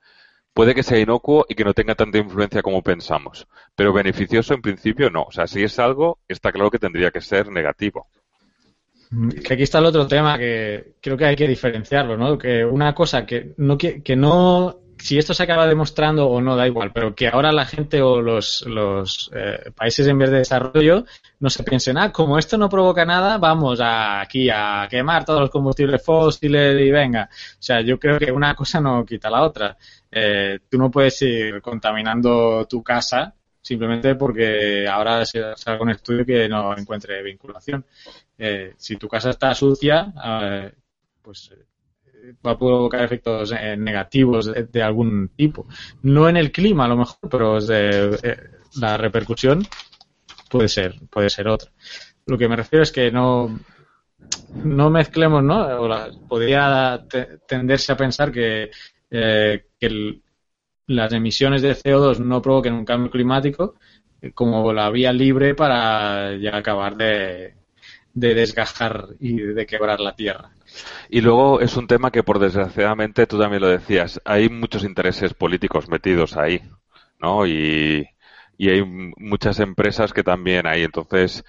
puede 0.52 0.74
que 0.74 0.82
sea 0.82 0.98
inocuo 0.98 1.46
y 1.48 1.54
que 1.54 1.64
no 1.64 1.74
tenga 1.74 1.94
tanta 1.94 2.18
influencia 2.18 2.62
como 2.62 2.82
pensamos. 2.82 3.46
Pero 3.74 3.92
beneficioso 3.92 4.54
en 4.54 4.62
principio 4.62 5.10
no. 5.10 5.22
O 5.22 5.32
sea, 5.32 5.46
si 5.46 5.62
es 5.62 5.78
algo, 5.78 6.18
está 6.28 6.52
claro 6.52 6.70
que 6.70 6.78
tendría 6.78 7.10
que 7.10 7.20
ser 7.20 7.50
negativo. 7.50 8.08
Que 9.10 9.54
aquí 9.54 9.64
está 9.64 9.78
el 9.78 9.86
otro 9.86 10.06
tema 10.06 10.38
que 10.38 10.94
creo 11.00 11.16
que 11.16 11.24
hay 11.24 11.36
que 11.36 11.48
diferenciarlo, 11.48 12.16
¿no? 12.16 12.38
Que 12.38 12.64
una 12.64 12.94
cosa 12.94 13.26
que 13.26 13.54
no, 13.56 13.76
que, 13.76 14.02
que 14.02 14.14
no 14.14 14.80
si 15.00 15.18
esto 15.18 15.34
se 15.34 15.42
acaba 15.42 15.66
demostrando 15.66 16.28
o 16.28 16.40
no, 16.40 16.56
da 16.56 16.66
igual, 16.66 16.92
pero 16.92 17.14
que 17.14 17.28
ahora 17.28 17.52
la 17.52 17.64
gente 17.64 18.02
o 18.02 18.20
los, 18.20 18.62
los 18.66 19.30
eh, 19.34 19.72
países 19.74 20.06
en 20.06 20.18
vez 20.18 20.30
de 20.30 20.38
desarrollo 20.38 21.04
no 21.40 21.50
se 21.50 21.62
piensen, 21.62 21.98
ah, 21.98 22.12
como 22.12 22.38
esto 22.38 22.58
no 22.58 22.68
provoca 22.68 23.04
nada, 23.04 23.38
vamos 23.38 23.80
a, 23.80 24.20
aquí 24.20 24.48
a 24.50 24.86
quemar 24.90 25.24
todos 25.24 25.40
los 25.40 25.50
combustibles 25.50 26.04
fósiles 26.04 26.80
y 26.80 26.90
venga. 26.90 27.28
O 27.30 27.62
sea, 27.62 27.80
yo 27.80 27.98
creo 27.98 28.18
que 28.18 28.30
una 28.30 28.54
cosa 28.54 28.80
no 28.80 29.04
quita 29.04 29.30
la 29.30 29.42
otra. 29.42 29.76
Eh, 30.10 30.60
tú 30.68 30.78
no 30.78 30.90
puedes 30.90 31.20
ir 31.22 31.60
contaminando 31.62 32.66
tu 32.66 32.82
casa 32.82 33.34
simplemente 33.62 34.14
porque 34.14 34.86
ahora 34.88 35.24
se 35.24 35.54
salga 35.56 35.82
un 35.82 35.90
estudio 35.90 36.24
que 36.24 36.48
no 36.48 36.76
encuentre 36.76 37.22
vinculación. 37.22 37.84
Eh, 38.42 38.72
si 38.78 38.96
tu 38.96 39.06
casa 39.06 39.30
está 39.30 39.54
sucia, 39.54 40.14
eh, 40.24 40.72
pues 41.20 41.50
eh, 41.52 42.34
va 42.44 42.52
a 42.52 42.58
provocar 42.58 43.04
efectos 43.04 43.52
eh, 43.52 43.76
negativos 43.76 44.46
de, 44.46 44.64
de, 44.64 44.82
algún 44.82 45.28
tipo. 45.36 45.66
No 46.04 46.26
en 46.26 46.38
el 46.38 46.50
clima, 46.50 46.86
a 46.86 46.88
lo 46.88 46.96
mejor, 46.96 47.28
pero 47.30 47.58
la 48.80 48.96
repercusión 48.96 49.66
puede 50.48 50.68
ser, 50.68 50.98
puede 51.10 51.28
ser 51.28 51.48
otra. 51.48 51.70
Lo 52.24 52.38
que 52.38 52.48
me 52.48 52.56
refiero 52.56 52.82
es 52.82 52.90
que 52.90 53.12
no, 53.12 53.60
no 54.64 54.88
mezclemos, 54.88 55.44
¿no? 55.44 55.86
Podría 56.26 57.04
tenderse 57.46 57.92
a 57.92 57.96
pensar 57.98 58.32
que, 58.32 58.70
las 60.86 61.12
emisiones 61.12 61.60
de 61.60 61.76
CO2 61.76 62.18
no 62.20 62.40
provoquen 62.40 62.72
un 62.72 62.86
cambio 62.86 63.10
climático 63.10 63.74
como 64.34 64.72
la 64.72 64.90
vía 64.90 65.12
libre 65.12 65.54
para 65.54 66.36
ya 66.36 66.56
acabar 66.56 66.96
de, 66.96 67.59
de 68.14 68.34
desgajar 68.34 69.08
y 69.18 69.36
de 69.36 69.66
quebrar 69.66 70.00
la 70.00 70.14
tierra. 70.14 70.50
Y 71.08 71.20
luego 71.20 71.60
es 71.60 71.76
un 71.76 71.86
tema 71.86 72.10
que, 72.10 72.22
por 72.22 72.38
desgraciadamente, 72.38 73.26
tú 73.26 73.38
también 73.38 73.62
lo 73.62 73.68
decías, 73.68 74.20
hay 74.24 74.48
muchos 74.48 74.84
intereses 74.84 75.34
políticos 75.34 75.88
metidos 75.88 76.36
ahí, 76.36 76.60
¿no? 77.18 77.46
Y, 77.46 78.06
y 78.58 78.68
hay 78.68 78.82
muchas 78.84 79.60
empresas 79.60 80.12
que 80.12 80.22
también 80.22 80.66
hay. 80.66 80.82
Entonces, 80.82 81.44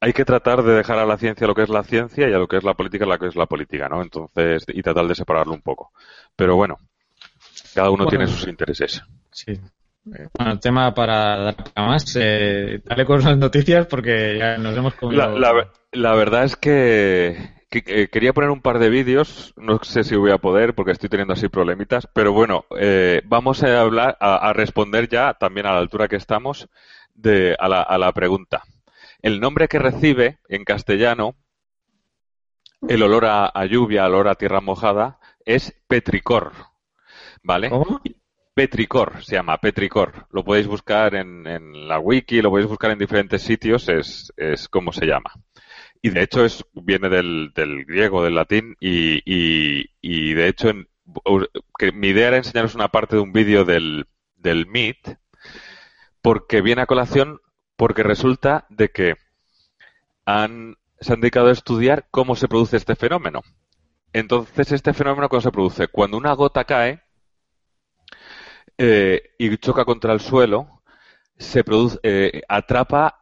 hay 0.00 0.12
que 0.12 0.24
tratar 0.24 0.62
de 0.64 0.72
dejar 0.72 0.98
a 0.98 1.06
la 1.06 1.16
ciencia 1.16 1.46
lo 1.46 1.54
que 1.54 1.62
es 1.62 1.68
la 1.68 1.84
ciencia 1.84 2.28
y 2.28 2.32
a 2.32 2.38
lo 2.38 2.48
que 2.48 2.56
es 2.56 2.64
la 2.64 2.74
política 2.74 3.06
lo 3.06 3.18
que 3.18 3.28
es 3.28 3.36
la 3.36 3.46
política, 3.46 3.88
¿no? 3.88 4.02
Entonces, 4.02 4.64
y 4.68 4.82
tratar 4.82 5.06
de 5.06 5.14
separarlo 5.14 5.52
un 5.52 5.62
poco. 5.62 5.92
Pero 6.34 6.56
bueno, 6.56 6.78
cada 7.74 7.90
uno 7.90 8.04
bueno, 8.04 8.10
tiene 8.10 8.26
sus 8.26 8.48
intereses. 8.48 9.02
Sí. 9.30 9.60
Bueno, 10.04 10.52
el 10.52 10.60
tema 10.60 10.92
para 10.94 11.36
dar 11.38 11.56
más, 11.76 12.16
eh, 12.20 12.80
dale 12.84 13.04
con 13.04 13.22
las 13.22 13.38
noticias 13.38 13.86
porque 13.86 14.36
ya 14.36 14.58
nos 14.58 14.76
hemos 14.76 14.94
comido. 14.94 15.38
La, 15.38 15.52
la, 15.52 15.70
la 15.92 16.14
verdad 16.14 16.44
es 16.44 16.56
que, 16.56 17.36
que 17.70 17.84
eh, 17.86 18.08
quería 18.08 18.32
poner 18.32 18.50
un 18.50 18.62
par 18.62 18.80
de 18.80 18.90
vídeos, 18.90 19.54
no 19.56 19.78
sé 19.82 20.02
si 20.02 20.16
voy 20.16 20.32
a 20.32 20.38
poder 20.38 20.74
porque 20.74 20.90
estoy 20.90 21.08
teniendo 21.08 21.34
así 21.34 21.48
problemitas, 21.48 22.08
pero 22.12 22.32
bueno, 22.32 22.64
eh, 22.78 23.22
vamos 23.26 23.62
a 23.62 23.80
hablar, 23.80 24.16
a, 24.20 24.48
a, 24.48 24.52
responder 24.52 25.08
ya 25.08 25.34
también 25.34 25.66
a 25.66 25.72
la 25.72 25.78
altura 25.78 26.08
que 26.08 26.16
estamos 26.16 26.68
de, 27.14 27.54
a, 27.58 27.68
la, 27.68 27.82
a 27.82 27.96
la 27.96 28.12
pregunta. 28.12 28.64
El 29.20 29.38
nombre 29.38 29.68
que 29.68 29.78
recibe 29.78 30.40
en 30.48 30.64
castellano 30.64 31.36
el 32.88 33.04
olor 33.04 33.26
a, 33.26 33.46
a 33.46 33.64
lluvia, 33.66 34.06
olor 34.06 34.26
a 34.26 34.34
tierra 34.34 34.60
mojada, 34.60 35.20
es 35.44 35.80
petricor. 35.86 36.52
¿Vale? 37.44 37.70
¿Cómo? 37.70 38.00
Petricor, 38.54 39.24
se 39.24 39.36
llama 39.36 39.58
Petricor. 39.58 40.26
Lo 40.30 40.44
podéis 40.44 40.66
buscar 40.66 41.14
en, 41.14 41.46
en, 41.46 41.88
la 41.88 41.98
wiki, 41.98 42.42
lo 42.42 42.50
podéis 42.50 42.68
buscar 42.68 42.90
en 42.90 42.98
diferentes 42.98 43.42
sitios, 43.42 43.88
es, 43.88 44.32
es 44.36 44.68
como 44.68 44.92
se 44.92 45.06
llama. 45.06 45.32
Y 46.02 46.10
de 46.10 46.22
hecho 46.22 46.44
es, 46.44 46.64
viene 46.74 47.08
del, 47.08 47.52
del 47.54 47.84
griego, 47.84 48.22
del 48.22 48.34
latín, 48.34 48.76
y, 48.80 49.22
y, 49.24 49.86
y 50.02 50.34
de 50.34 50.48
hecho 50.48 50.68
en, 50.68 50.88
que 51.78 51.92
mi 51.92 52.08
idea 52.08 52.28
era 52.28 52.36
enseñaros 52.36 52.74
una 52.74 52.88
parte 52.88 53.16
de 53.16 53.22
un 53.22 53.32
vídeo 53.32 53.64
del, 53.64 54.06
del 54.36 54.66
Meet, 54.66 55.18
porque 56.20 56.60
viene 56.60 56.82
a 56.82 56.86
colación, 56.86 57.40
porque 57.76 58.02
resulta 58.02 58.66
de 58.68 58.90
que 58.90 59.14
han, 60.26 60.76
se 61.00 61.12
han 61.12 61.20
dedicado 61.20 61.48
a 61.48 61.52
estudiar 61.52 62.06
cómo 62.10 62.36
se 62.36 62.48
produce 62.48 62.76
este 62.76 62.96
fenómeno. 62.96 63.42
Entonces, 64.12 64.72
este 64.72 64.92
fenómeno, 64.92 65.28
¿cómo 65.28 65.40
se 65.40 65.50
produce? 65.50 65.88
Cuando 65.88 66.18
una 66.18 66.34
gota 66.34 66.64
cae, 66.64 67.02
eh, 68.84 69.34
y 69.38 69.56
choca 69.58 69.84
contra 69.84 70.12
el 70.12 70.20
suelo, 70.20 70.82
se 71.38 71.62
produce, 71.62 72.00
eh, 72.02 72.42
atrapa 72.48 73.20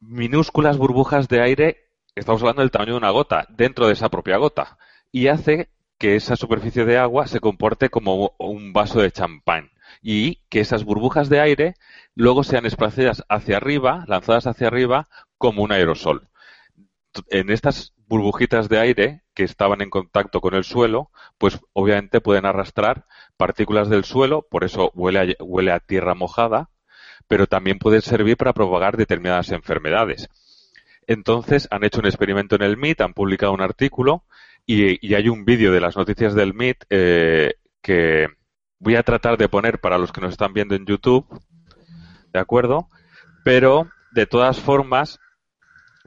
minúsculas 0.00 0.78
burbujas 0.78 1.28
de 1.28 1.40
aire, 1.40 1.90
estamos 2.16 2.42
hablando 2.42 2.62
del 2.62 2.72
tamaño 2.72 2.94
de 2.94 2.98
una 2.98 3.10
gota, 3.10 3.46
dentro 3.50 3.86
de 3.86 3.92
esa 3.92 4.08
propia 4.08 4.36
gota, 4.36 4.78
y 5.12 5.28
hace 5.28 5.68
que 5.96 6.16
esa 6.16 6.34
superficie 6.34 6.84
de 6.84 6.98
agua 6.98 7.28
se 7.28 7.38
comporte 7.38 7.88
como 7.88 8.34
un 8.38 8.72
vaso 8.72 9.00
de 9.00 9.12
champán 9.12 9.70
y 10.02 10.40
que 10.48 10.58
esas 10.58 10.82
burbujas 10.82 11.28
de 11.28 11.40
aire 11.40 11.74
luego 12.16 12.42
sean 12.42 12.64
desplazadas 12.64 13.24
hacia 13.28 13.58
arriba, 13.58 14.04
lanzadas 14.08 14.48
hacia 14.48 14.66
arriba, 14.66 15.06
como 15.38 15.62
un 15.62 15.70
aerosol. 15.70 16.28
En 17.30 17.50
estas 17.50 17.94
burbujitas 18.06 18.68
de 18.68 18.78
aire 18.78 19.22
que 19.34 19.44
estaban 19.44 19.80
en 19.82 19.90
contacto 19.90 20.40
con 20.40 20.54
el 20.54 20.64
suelo, 20.64 21.10
pues 21.38 21.58
obviamente 21.72 22.20
pueden 22.20 22.46
arrastrar 22.46 23.06
partículas 23.36 23.88
del 23.88 24.04
suelo, 24.04 24.46
por 24.50 24.64
eso 24.64 24.90
huele 24.94 25.20
a, 25.20 25.44
huele 25.44 25.72
a 25.72 25.80
tierra 25.80 26.14
mojada, 26.14 26.70
pero 27.28 27.46
también 27.46 27.78
pueden 27.78 28.02
servir 28.02 28.36
para 28.36 28.52
propagar 28.52 28.96
determinadas 28.96 29.50
enfermedades. 29.50 30.28
Entonces 31.06 31.68
han 31.70 31.84
hecho 31.84 32.00
un 32.00 32.06
experimento 32.06 32.56
en 32.56 32.62
el 32.62 32.76
MIT, 32.76 33.00
han 33.00 33.14
publicado 33.14 33.52
un 33.52 33.62
artículo 33.62 34.24
y, 34.64 35.14
hay 35.14 35.28
un 35.28 35.44
vídeo 35.44 35.72
de 35.72 35.80
las 35.80 35.96
noticias 35.96 36.34
del 36.34 36.54
MIT 36.54 36.84
eh, 36.90 37.54
que 37.80 38.28
voy 38.78 38.96
a 38.96 39.02
tratar 39.02 39.36
de 39.36 39.48
poner 39.48 39.80
para 39.80 39.98
los 39.98 40.12
que 40.12 40.20
nos 40.20 40.32
están 40.32 40.52
viendo 40.52 40.74
en 40.74 40.86
YouTube, 40.86 41.26
¿de 42.32 42.40
acuerdo? 42.40 42.88
Pero 43.44 43.88
de 44.12 44.26
todas 44.26 44.60
formas 44.60 45.20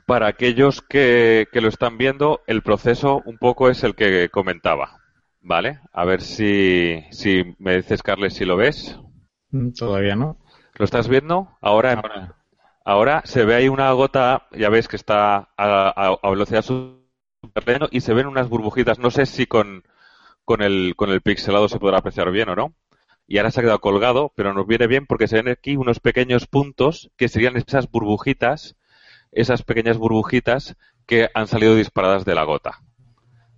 para 0.09 0.25
aquellos 0.25 0.81
que, 0.81 1.47
que, 1.51 1.61
lo 1.61 1.69
están 1.69 1.99
viendo, 1.99 2.41
el 2.47 2.63
proceso 2.63 3.21
un 3.25 3.37
poco 3.37 3.69
es 3.69 3.83
el 3.83 3.93
que 3.93 4.29
comentaba. 4.29 4.97
¿Vale? 5.39 5.81
A 5.93 6.03
ver 6.03 6.21
si, 6.21 7.05
si 7.11 7.55
me 7.59 7.75
dices, 7.75 8.01
Carles, 8.01 8.33
si 8.33 8.43
lo 8.43 8.57
ves. 8.57 8.99
Mm, 9.51 9.69
todavía 9.73 10.15
no. 10.15 10.39
¿Lo 10.73 10.83
estás 10.83 11.07
viendo? 11.07 11.55
Ahora, 11.61 11.93
ahora, 11.93 12.35
ahora 12.83 13.21
se 13.23 13.45
ve 13.45 13.53
ahí 13.53 13.69
una 13.69 13.91
gota, 13.91 14.47
ya 14.51 14.69
ves 14.69 14.87
que 14.87 14.95
está 14.95 15.35
a, 15.35 15.47
a, 15.55 16.17
a 16.21 16.29
velocidad 16.31 16.63
subterreno 16.63 17.87
y 17.91 18.01
se 18.01 18.15
ven 18.15 18.25
unas 18.25 18.49
burbujitas. 18.49 18.97
No 18.97 19.11
sé 19.11 19.27
si 19.27 19.45
con, 19.45 19.83
con, 20.43 20.63
el, 20.63 20.95
con 20.95 21.11
el 21.11 21.21
pixelado 21.21 21.69
se 21.69 21.79
podrá 21.79 21.99
apreciar 21.99 22.31
bien 22.31 22.49
o 22.49 22.55
no. 22.55 22.73
Y 23.27 23.37
ahora 23.37 23.51
se 23.51 23.59
ha 23.59 23.63
quedado 23.63 23.79
colgado, 23.79 24.33
pero 24.35 24.55
nos 24.55 24.65
viene 24.65 24.87
bien 24.87 25.05
porque 25.05 25.27
se 25.27 25.35
ven 25.35 25.49
aquí 25.49 25.77
unos 25.77 25.99
pequeños 25.99 26.47
puntos 26.47 27.11
que 27.15 27.27
serían 27.27 27.57
esas 27.57 27.91
burbujitas 27.91 28.75
esas 29.31 29.63
pequeñas 29.63 29.97
burbujitas 29.97 30.75
que 31.05 31.29
han 31.33 31.47
salido 31.47 31.75
disparadas 31.75 32.25
de 32.25 32.35
la 32.35 32.43
gota. 32.43 32.79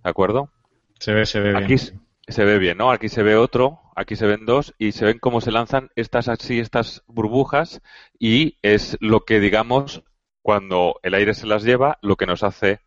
¿De 0.02 0.10
acuerdo? 0.10 0.50
Se 0.98 1.12
ve, 1.12 1.26
se 1.26 1.40
ve 1.40 1.56
aquí 1.56 1.74
bien. 1.74 2.00
se 2.28 2.44
ve 2.44 2.58
bien, 2.58 2.78
¿no? 2.78 2.90
Aquí 2.90 3.08
se 3.08 3.22
ve 3.22 3.36
otro, 3.36 3.80
aquí 3.94 4.16
se 4.16 4.26
ven 4.26 4.46
dos 4.46 4.74
y 4.78 4.92
se 4.92 5.04
ven 5.04 5.18
cómo 5.18 5.40
se 5.40 5.52
lanzan 5.52 5.90
estas 5.96 6.28
así, 6.28 6.58
estas 6.58 7.02
burbujas 7.06 7.82
y 8.18 8.58
es 8.62 8.96
lo 9.00 9.24
que 9.24 9.40
digamos 9.40 10.02
cuando 10.42 10.98
el 11.02 11.14
aire 11.14 11.34
se 11.34 11.46
las 11.46 11.62
lleva, 11.62 11.98
lo 12.02 12.16
que 12.16 12.26
nos 12.26 12.42
hace 12.42 12.80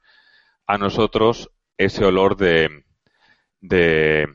a 0.68 0.78
nosotros 0.78 1.52
ese 1.78 2.06
olor 2.06 2.38
de, 2.38 2.84
de, 3.62 4.28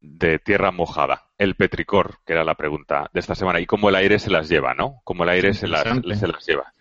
de 0.00 0.38
tierra 0.38 0.70
mojada, 0.70 1.30
el 1.38 1.56
petricor, 1.56 2.18
que 2.24 2.32
era 2.32 2.44
la 2.44 2.54
pregunta 2.54 3.10
de 3.12 3.20
esta 3.20 3.34
semana, 3.34 3.60
y 3.60 3.66
cómo 3.66 3.88
el 3.88 3.96
aire 3.96 4.18
se 4.18 4.30
las 4.30 4.48
lleva, 4.48 4.74
¿no? 4.74 5.00
Cómo 5.04 5.24
el 5.24 5.30
aire 5.30 5.54
se 5.54 5.66
las, 5.66 5.82
se 5.82 6.28
las 6.28 6.46
lleva. 6.46 6.72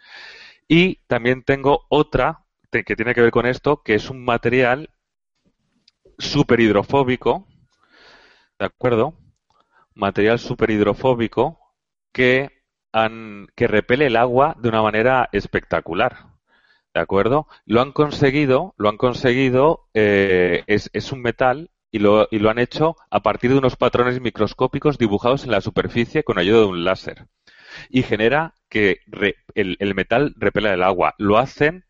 Y 0.68 0.96
también 1.08 1.44
tengo 1.44 1.86
otra 1.90 2.44
que 2.72 2.96
tiene 2.96 3.14
que 3.14 3.22
ver 3.22 3.32
con 3.32 3.46
esto, 3.46 3.84
que 3.84 3.94
es 3.94 4.10
un 4.10 4.26
material 4.26 4.90
super 6.18 6.60
hidrofóbico, 6.60 7.48
¿de 8.58 8.66
acuerdo? 8.66 9.14
Material 9.94 10.40
super 10.40 10.72
hidrofóbico 10.72 11.60
que, 12.12 12.64
han, 12.92 13.48
que 13.56 13.68
repele 13.68 14.08
el 14.08 14.16
agua 14.16 14.56
de 14.60 14.70
una 14.70 14.82
manera 14.82 15.30
espectacular. 15.32 16.34
¿De 16.94 17.00
acuerdo? 17.00 17.48
Lo 17.66 17.82
han 17.82 17.92
conseguido, 17.92 18.76
lo 18.78 18.90
han 18.90 18.98
conseguido, 18.98 19.90
eh, 19.94 20.64
es, 20.68 20.90
es, 20.94 21.12
un 21.12 21.22
metal 21.22 21.72
y 21.92 22.00
lo, 22.00 22.28
y 22.30 22.38
lo 22.38 22.52
han 22.52 22.60
hecho 22.60 22.96
a 23.10 23.22
partir 23.22 23.52
de 23.52 23.58
unos 23.58 23.76
patrones 23.76 24.22
microscópicos 24.22 25.00
dibujados 25.00 25.44
en 25.44 25.52
la 25.52 25.62
superficie 25.62 26.24
con 26.24 26.38
ayuda 26.38 26.60
de 26.60 26.66
un 26.66 26.84
láser 26.84 27.28
y 27.90 28.04
genera 28.04 28.54
que 28.74 29.02
re, 29.06 29.36
el, 29.54 29.78
el, 29.80 29.94
metal 29.94 30.34
repela 30.36 30.74
el 30.74 30.82
agua. 30.82 31.14
Lo 31.20 31.38
hacen, 31.38 31.86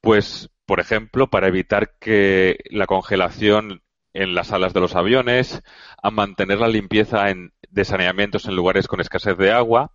pues, 0.00 0.48
por 0.64 0.78
ejemplo, 0.78 1.26
para 1.26 1.48
evitar 1.48 1.98
que 1.98 2.58
la 2.70 2.86
congelación 2.86 3.82
en 4.14 4.36
las 4.36 4.52
alas 4.52 4.72
de 4.72 4.80
los 4.80 4.94
aviones, 4.94 5.60
a 6.00 6.10
mantener 6.12 6.60
la 6.60 6.68
limpieza 6.68 7.30
en, 7.30 7.52
de 7.68 7.84
saneamientos 7.84 8.46
en 8.46 8.54
lugares 8.54 8.86
con 8.86 9.00
escasez 9.00 9.36
de 9.38 9.50
agua, 9.50 9.90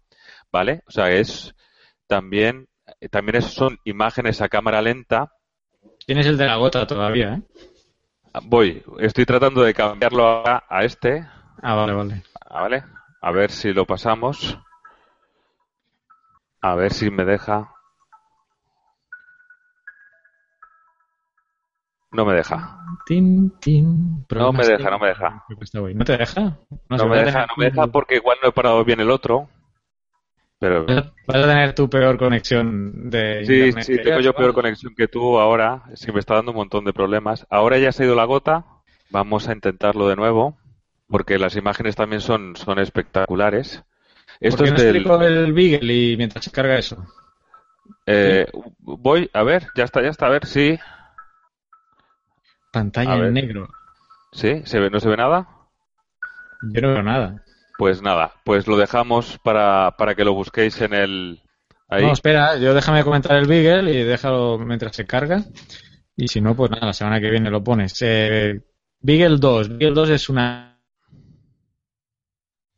¿vale? 0.52 0.84
O 0.88 0.92
sea, 0.92 1.10
es 1.10 1.56
también, 2.06 2.68
también 3.12 3.38
es, 3.38 3.46
son 3.46 3.80
imágenes 3.86 4.42
a 4.42 4.50
cámara 4.50 4.82
lenta. 4.82 5.32
Tienes 6.06 6.26
el 6.26 6.38
de 6.38 6.48
la 6.48 6.58
gota 6.58 6.86
todavía, 6.86 7.36
¿eh? 7.36 7.42
Voy, 8.44 8.84
estoy 9.00 9.26
tratando 9.26 9.64
de 9.64 9.74
cambiarlo 9.74 10.46
a, 10.46 10.66
a 10.68 10.84
este. 10.84 11.26
Ah, 11.62 11.76
vale, 11.76 11.94
vale. 11.94 12.24
Ah, 12.42 12.64
vale. 12.64 12.84
A 13.22 13.32
ver 13.32 13.52
si 13.52 13.72
lo 13.72 13.86
pasamos. 13.86 14.60
A 16.66 16.74
ver 16.74 16.92
si 16.92 17.12
me 17.12 17.26
deja. 17.26 17.70
No 22.12 22.26
me 22.26 22.34
deja. 22.34 22.80
Tin, 23.06 23.52
tin. 23.60 24.26
No 24.32 24.52
me 24.52 24.66
deja, 24.66 24.90
no 24.90 24.98
me 24.98 25.10
deja. 25.10 25.46
¿No 25.94 26.06
te 26.06 26.18
deja? 26.18 26.42
No, 26.90 26.98
no 26.98 27.08
me 27.08 27.24
deja, 27.24 27.46
no 27.46 27.54
me 27.56 27.66
deja 27.66 27.86
porque 27.86 28.16
igual 28.16 28.40
no 28.42 28.50
he 28.50 28.52
parado 28.52 28.84
bien 28.84 29.00
el 29.00 29.12
otro. 29.12 29.48
Pero... 30.58 30.88
Vas 30.88 31.38
a 31.38 31.48
tener 31.48 31.76
tu 31.76 31.88
peor 31.88 32.18
conexión 32.18 33.12
de 33.12 33.46
Sí, 33.46 33.54
internet. 33.54 33.84
sí, 33.86 34.02
tengo 34.02 34.22
yo, 34.22 34.34
peor 34.34 34.54
conexión 34.56 34.96
que 34.96 35.08
tú 35.08 35.38
ahora. 35.38 35.84
Sí, 35.94 36.12
me 36.12 36.20
está 36.20 36.34
dando 36.34 36.50
un 36.50 36.58
montón 36.58 36.84
de 36.84 36.94
problemas. 36.94 37.46
Ahora 37.52 37.78
ya 37.78 37.92
se 37.92 38.02
ha 38.02 38.06
ido 38.08 38.16
la 38.16 38.26
gota. 38.26 38.66
Vamos 39.12 39.48
a 39.48 39.54
intentarlo 39.54 40.08
de 40.08 40.16
nuevo. 40.16 40.58
Porque 41.10 41.38
las 41.38 41.56
imágenes 41.56 41.96
también 41.96 42.22
son, 42.22 42.56
son 42.56 42.80
espectaculares. 42.80 43.84
Esto 44.40 44.58
¿Por 44.58 44.64
qué 44.64 44.70
es 44.70 44.74
no 44.74 44.78
del. 44.78 44.96
explico 44.98 45.22
el 45.22 45.54
Beagle 45.54 45.94
y 45.94 46.18
mientras 46.18 46.46
se 46.46 46.52
carga 46.52 46.78
eso? 46.78 47.06
eh, 48.08 48.48
voy, 48.80 49.30
a 49.34 49.44
ver, 49.44 49.68
ya 49.76 49.84
está, 49.84 50.02
ya 50.02 50.10
está, 50.10 50.28
a 50.28 50.30
ver, 50.30 50.46
sí. 50.46 50.78
Pantalla 52.72 53.16
en 53.16 53.34
negro. 53.34 53.68
Sí, 54.32 54.62
¿se 54.66 54.80
ve, 54.80 54.90
¿no 54.90 55.00
se 55.00 55.10
ve 55.10 55.18
nada? 55.18 55.48
Yo 56.74 56.82
no 56.82 56.90
veo 56.90 57.04
nada. 57.04 57.44
Pues 57.78 58.02
nada, 58.02 58.34
pues 58.44 58.68
lo 58.68 58.78
dejamos 58.78 59.38
para, 59.44 59.92
para 59.98 60.16
que 60.16 60.24
lo 60.26 60.34
busquéis 60.34 60.80
en 60.82 60.94
el. 60.94 61.42
Ahí. 61.88 62.04
No, 62.04 62.14
espera, 62.14 62.58
yo 62.58 62.74
déjame 62.74 63.04
comentar 63.04 63.36
el 63.38 63.48
Beagle 63.48 63.92
y 63.94 64.04
déjalo 64.04 64.58
mientras 64.60 64.96
se 64.96 65.06
carga. 65.06 65.44
Y 66.16 66.28
si 66.28 66.42
no, 66.42 66.56
pues 66.56 66.72
nada, 66.72 66.88
la 66.88 66.94
semana 66.94 67.20
que 67.20 67.30
viene 67.30 67.50
lo 67.50 67.64
pones. 67.64 67.98
Eh, 68.02 68.62
Beagle 69.02 69.38
2. 69.38 69.70
Beagle 69.78 69.92
2 69.94 70.10
es 70.12 70.30
una 70.30 70.75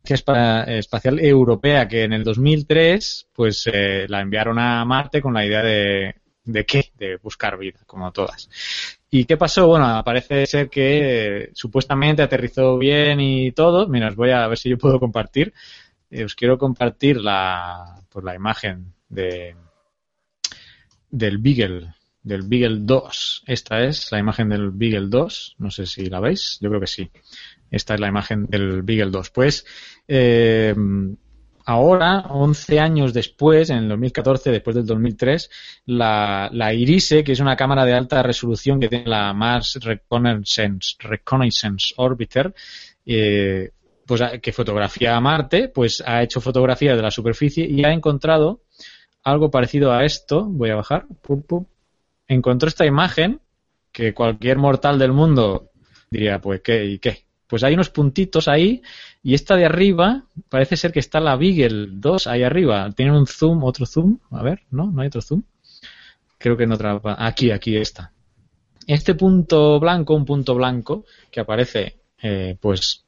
que 0.08 0.78
espacial 0.78 1.20
europea 1.20 1.88
que 1.88 2.04
en 2.04 2.14
el 2.14 2.24
2003 2.24 3.28
pues 3.34 3.70
eh, 3.72 4.06
la 4.08 4.22
enviaron 4.22 4.60
a 4.60 4.84
Marte 4.86 5.22
con 5.22 5.34
la 5.34 5.46
idea 5.46 5.62
de 5.62 6.16
¿de 6.48 6.66
qué? 6.66 6.92
De 6.98 7.18
buscar 7.18 7.58
vida, 7.58 7.80
como 7.86 8.12
todas. 8.12 8.50
¿Y 9.12 9.26
qué 9.26 9.38
pasó? 9.38 9.68
Bueno, 9.68 10.02
parece 10.04 10.46
ser 10.46 10.70
que 10.70 11.44
eh, 11.44 11.50
supuestamente 11.54 12.24
aterrizó 12.24 12.78
bien 12.78 13.20
y 13.20 13.52
todo. 13.52 13.88
Mira, 13.88 14.08
os 14.08 14.16
voy 14.16 14.32
a 14.32 14.48
ver 14.48 14.58
si 14.58 14.70
yo 14.70 14.78
puedo 14.78 15.00
compartir. 15.00 15.54
Eh, 16.10 16.24
os 16.24 16.36
quiero 16.36 16.58
compartir 16.58 17.18
la, 17.18 18.02
pues, 18.10 18.24
la 18.26 18.36
imagen 18.36 18.94
de 19.10 19.56
del 21.10 21.38
Beagle, 21.38 21.94
del 22.24 22.44
Beagle 22.44 22.80
2. 22.82 23.44
Esta 23.46 23.84
es 23.84 24.12
la 24.12 24.20
imagen 24.20 24.50
del 24.50 24.72
Beagle 24.72 25.08
2. 25.08 25.56
No 25.60 25.72
sé 25.72 25.86
si 25.86 26.06
la 26.08 26.20
veis. 26.20 26.58
Yo 26.62 26.70
creo 26.70 26.82
que 26.82 26.88
sí. 26.88 27.10
Esta 27.72 27.94
es 27.96 28.00
la 28.00 28.08
imagen 28.08 28.46
del 28.48 28.82
Beagle 28.84 29.12
2. 29.12 29.30
Pues 29.32 29.66
eh, 30.08 30.74
ahora, 31.66 32.26
11 32.30 32.80
años 32.80 33.14
después, 33.14 33.70
en 33.70 33.78
el 33.80 33.90
2014, 33.90 34.52
después 34.52 34.76
del 34.76 34.86
2003, 34.86 35.50
la, 35.86 36.50
la 36.54 36.74
IRISE, 36.74 37.24
que 37.24 37.34
es 37.34 37.40
una 37.40 37.56
cámara 37.58 37.86
de 37.86 37.94
alta 37.94 38.24
resolución 38.24 38.80
que 38.80 38.88
tiene 38.90 39.08
la 39.08 39.34
Mars 39.34 39.80
Reconnaissance, 39.82 40.96
Reconnaissance 41.00 41.94
Orbiter, 41.98 42.54
eh, 43.06 43.72
pues 44.06 44.22
a- 44.22 44.38
que 44.40 44.54
fotografía 44.54 45.16
a 45.16 45.22
Marte, 45.22 45.68
pues 45.70 46.02
ha 46.06 46.24
hecho 46.24 46.40
fotografías 46.40 46.96
de 46.96 47.04
la 47.04 47.12
superficie 47.12 47.66
y 47.70 47.84
ha 47.84 47.92
encontrado 47.92 48.62
algo 49.24 49.52
parecido 49.52 49.92
a 49.92 50.06
esto. 50.06 50.46
Voy 50.46 50.70
a 50.70 50.76
bajar. 50.76 51.06
Pum, 51.22 51.42
pum. 51.44 51.66
Encontró 52.30 52.70
esta 52.70 52.86
imagen 52.86 53.42
que 53.92 54.14
cualquier 54.14 54.58
mortal 54.58 54.98
del 55.00 55.12
mundo 55.12 55.72
diría, 56.10 56.40
pues, 56.40 56.62
¿qué? 56.62 56.86
¿Y 56.86 57.00
qué? 57.00 57.27
Pues 57.48 57.64
hay 57.64 57.74
unos 57.74 57.90
puntitos 57.90 58.48
ahí 58.48 58.82
y 59.24 59.34
esta 59.34 59.56
de 59.56 59.66
arriba 59.66 60.26
parece 60.50 60.76
ser 60.76 60.92
que 60.92 61.00
está 61.00 61.20
la 61.20 61.36
Beagle 61.36 61.88
2 61.92 62.28
ahí 62.28 62.44
arriba. 62.44 62.92
Tiene 62.92 63.18
un 63.18 63.26
zoom, 63.26 63.64
otro 63.64 63.86
zoom. 63.86 64.20
A 64.32 64.44
ver, 64.44 64.64
¿no? 64.70 64.92
¿No 64.92 65.02
hay 65.02 65.08
otro 65.08 65.22
zoom? 65.22 65.44
Creo 66.38 66.58
que 66.58 66.64
en 66.64 66.74
otra... 66.74 67.02
Aquí, 67.18 67.52
aquí 67.52 67.78
está. 67.78 68.12
Este 68.86 69.16
punto 69.16 69.80
blanco, 69.80 70.14
un 70.14 70.26
punto 70.26 70.56
blanco 70.56 71.06
que 71.32 71.40
aparece, 71.40 71.98
eh, 72.22 72.58
pues 72.60 73.06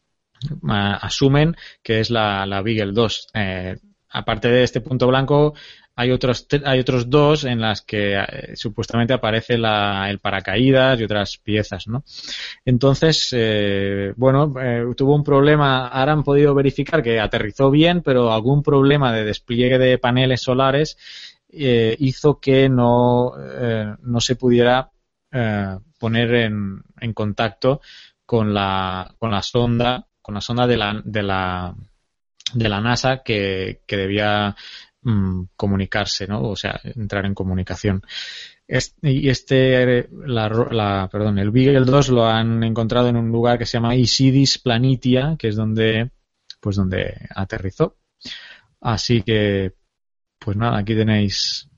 asumen 0.67 1.55
que 1.83 1.99
es 1.99 2.09
la, 2.09 2.45
la 2.45 2.61
Beagle 2.61 2.93
2. 2.93 3.27
Eh, 3.33 3.77
aparte 4.09 4.49
de 4.49 4.63
este 4.63 4.81
punto 4.81 5.07
blanco, 5.07 5.53
hay 5.99 6.11
otros, 6.11 6.47
hay 6.63 6.79
otros 6.79 7.09
dos 7.09 7.43
en 7.43 7.59
las 7.59 7.81
que 7.81 8.17
eh, 8.17 8.55
supuestamente 8.55 9.13
aparece 9.13 9.57
la, 9.57 10.09
el 10.09 10.19
paracaídas 10.19 10.97
y 10.97 11.03
otras 11.03 11.37
piezas, 11.39 11.89
¿no? 11.89 12.05
Entonces, 12.63 13.27
eh, 13.33 14.13
bueno, 14.15 14.53
eh, 14.61 14.85
tuvo 14.95 15.13
un 15.13 15.25
problema, 15.25 15.89
ahora 15.89 16.13
han 16.13 16.23
podido 16.23 16.55
verificar 16.55 17.03
que 17.03 17.19
aterrizó 17.19 17.69
bien, 17.69 18.01
pero 18.01 18.31
algún 18.31 18.63
problema 18.63 19.11
de 19.11 19.25
despliegue 19.25 19.77
de 19.77 19.97
paneles 19.97 20.41
solares 20.41 20.97
eh, 21.49 21.97
hizo 21.99 22.39
que 22.39 22.69
no, 22.69 23.33
no 24.01 24.21
se 24.21 24.37
pudiera 24.37 24.89
poner 25.99 26.33
en, 26.33 26.81
en 27.01 27.13
contacto 27.13 27.81
con 28.25 28.53
la, 28.53 29.13
con 29.19 29.31
la 29.31 29.41
sonda, 29.41 30.07
con 30.21 30.33
la 30.33 30.39
sonda 30.39 30.65
de 30.65 30.77
la, 30.77 31.01
de 31.03 31.23
la, 31.23 31.75
de 32.53 32.69
la 32.69 32.79
NASA 32.79 33.21
que, 33.21 33.81
que 33.85 33.97
debía 33.97 34.55
mm, 35.03 35.43
comunicarse, 35.55 36.27
¿no? 36.27 36.41
O 36.43 36.55
sea, 36.55 36.79
entrar 36.83 37.25
en 37.25 37.33
comunicación. 37.35 38.01
Es- 38.67 38.95
y 39.01 39.29
este, 39.29 40.09
la, 40.11 40.49
ro- 40.49 40.71
la- 40.71 41.09
perdón, 41.11 41.39
el 41.39 41.51
Beagle 41.51 41.85
2 41.85 42.09
lo 42.09 42.25
han 42.27 42.63
encontrado 42.63 43.09
en 43.09 43.17
un 43.17 43.29
lugar 43.31 43.57
que 43.59 43.65
se 43.65 43.73
llama 43.77 43.95
Isidis 43.95 44.59
Planitia, 44.59 45.35
que 45.39 45.49
es 45.49 45.55
donde, 45.55 46.11
pues 46.61 46.75
donde 46.77 47.15
aterrizó. 47.35 47.97
Así 48.81 49.23
que, 49.23 49.73
pues 50.39 50.57
nada, 50.57 50.79
aquí 50.79 50.95
tenéis 50.95 51.68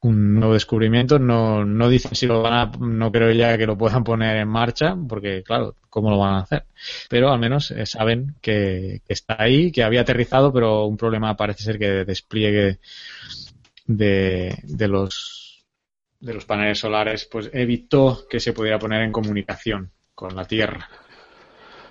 un 0.00 0.34
nuevo 0.34 0.54
descubrimiento. 0.54 1.18
No, 1.18 1.64
no 1.64 1.88
dicen 1.88 2.14
si 2.14 2.26
lo 2.26 2.42
van 2.42 2.52
a, 2.52 2.70
no 2.78 3.10
creo 3.10 3.32
ya 3.32 3.56
que 3.58 3.66
lo 3.66 3.76
puedan 3.76 4.04
poner 4.04 4.36
en 4.36 4.48
marcha, 4.48 4.96
porque 5.08 5.42
claro, 5.42 5.74
¿cómo 5.88 6.10
lo 6.10 6.18
van 6.18 6.34
a 6.34 6.40
hacer? 6.40 6.64
Pero 7.08 7.30
al 7.30 7.38
menos 7.38 7.70
eh, 7.70 7.86
saben 7.86 8.36
que, 8.40 9.02
que 9.06 9.12
está 9.12 9.36
ahí, 9.38 9.72
que 9.72 9.82
había 9.82 10.02
aterrizado, 10.02 10.52
pero 10.52 10.84
un 10.86 10.96
problema 10.96 11.36
parece 11.36 11.62
ser 11.64 11.78
que 11.78 11.88
de 11.88 12.04
despliegue 12.04 12.78
de, 13.86 14.56
de 14.62 14.88
los 14.88 15.64
de 16.20 16.34
los 16.34 16.44
paneles 16.44 16.78
solares, 16.80 17.26
pues 17.26 17.48
evitó 17.52 18.26
que 18.28 18.40
se 18.40 18.52
pudiera 18.52 18.78
poner 18.78 19.02
en 19.02 19.12
comunicación 19.12 19.92
con 20.14 20.34
la 20.34 20.44
Tierra. 20.44 20.88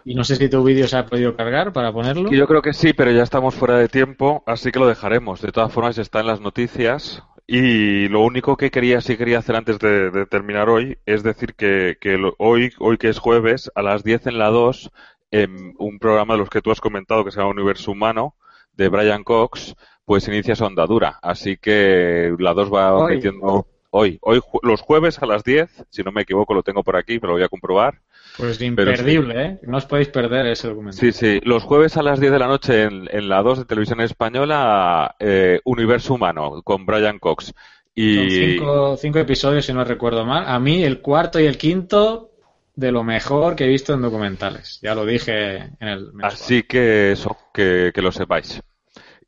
Y 0.04 0.16
no 0.16 0.24
sé 0.24 0.36
si 0.36 0.50
tu 0.50 0.64
vídeo 0.64 0.88
se 0.88 0.98
ha 0.98 1.06
podido 1.06 1.36
cargar 1.36 1.74
para 1.74 1.92
ponerlo. 1.92 2.30
Yo 2.32 2.48
creo 2.48 2.62
que 2.62 2.74
sí, 2.74 2.94
pero 2.94 3.12
ya 3.12 3.24
estamos 3.24 3.56
fuera 3.56 3.78
de 3.78 3.90
tiempo, 3.90 4.44
así 4.46 4.72
que 4.72 4.80
lo 4.80 4.88
dejaremos. 4.88 5.42
De 5.42 5.52
todas 5.52 5.72
formas, 5.72 5.98
está 5.98 6.22
en 6.22 6.28
las 6.28 6.40
noticias. 6.40 7.24
Y 7.50 8.10
lo 8.10 8.22
único 8.22 8.58
que 8.58 8.72
quería, 8.72 9.00
sí 9.02 9.16
quería 9.18 9.40
hacer 9.40 9.56
antes 9.56 9.80
de, 9.80 10.12
de 10.12 10.26
terminar 10.26 10.70
hoy, 10.70 10.98
es 11.06 11.24
decir 11.24 11.56
que, 11.56 11.98
que 12.02 12.18
lo- 12.18 12.36
hoy, 12.40 12.72
hoy 12.80 12.98
que 12.98 13.08
es 13.10 13.20
jueves, 13.20 13.72
a 13.76 13.82
las 13.82 14.04
10 14.04 14.28
en 14.28 14.38
la 14.38 14.50
2, 14.50 14.92
en 15.32 15.74
un 15.78 15.98
programa 16.00 16.34
de 16.34 16.40
los 16.40 16.50
que 16.50 16.62
tú 16.62 16.72
has 16.72 16.82
comentado 16.82 17.24
que 17.24 17.32
se 17.32 17.38
llama 17.40 17.52
Universo 17.52 17.92
Humano, 17.92 18.36
de 18.74 18.90
Brian 18.90 19.24
Cox, 19.24 19.76
pues 20.06 20.28
inicia 20.28 20.56
su 20.56 20.66
andadura. 20.66 21.20
Así 21.22 21.58
que 21.58 22.36
la 22.38 22.54
2 22.54 22.72
va 22.74 23.02
metiendo 23.02 23.68
hoy. 23.92 24.18
Hoy, 24.22 24.42
los 24.62 24.82
jueves 24.82 25.22
a 25.22 25.26
las 25.26 25.44
10, 25.44 25.86
si 25.90 26.04
no 26.04 26.12
me 26.12 26.22
equivoco, 26.24 26.54
lo 26.54 26.64
tengo 26.64 26.84
por 26.84 26.98
aquí, 26.98 27.18
pero 27.20 27.30
lo 27.34 27.38
voy 27.38 27.44
a 27.46 27.50
comprobar. 27.50 28.02
Pues 28.38 28.62
imperdible, 28.62 29.44
¿eh? 29.44 29.60
No 29.64 29.78
os 29.78 29.86
podéis 29.86 30.10
perder 30.10 30.46
ese 30.46 30.68
documental. 30.68 31.00
Sí, 31.00 31.12
sí. 31.12 31.40
Los 31.44 31.64
jueves 31.64 31.98
a 31.98 32.04
las 32.04 32.20
10 32.20 32.32
de 32.32 32.40
la 32.40 32.48
noche 32.48 32.84
en, 32.84 33.08
en 33.12 33.30
la 33.30 33.42
2 33.42 33.60
de 33.60 33.66
Televisión 33.66 34.00
Española, 34.02 35.16
eh, 35.20 35.60
Universo 35.64 36.14
Humano, 36.14 36.62
con 36.64 36.86
Brian 36.86 37.18
Cox. 37.18 37.54
Y 37.96 38.30
cinco, 38.30 38.96
cinco 38.96 39.18
episodios, 39.18 39.66
si 39.66 39.74
no 39.74 39.84
recuerdo 39.84 40.24
mal. 40.24 40.44
A 40.48 40.60
mí, 40.60 40.84
el 40.84 41.02
cuarto 41.02 41.40
y 41.40 41.46
el 41.46 41.58
quinto, 41.58 42.30
de 42.76 42.92
lo 42.92 43.04
mejor 43.04 43.56
que 43.56 43.66
he 43.66 43.68
visto 43.68 43.96
en 43.96 44.04
documentales. 44.04 44.80
Ya 44.84 44.94
lo 44.94 45.04
dije 45.04 45.56
en 45.80 45.88
el 45.88 46.14
mensual. 46.14 46.26
así 46.26 46.64
que 46.64 47.14
eso, 47.14 47.36
que, 47.52 47.92
que 47.92 48.02
lo 48.04 48.12
sepáis. 48.12 48.62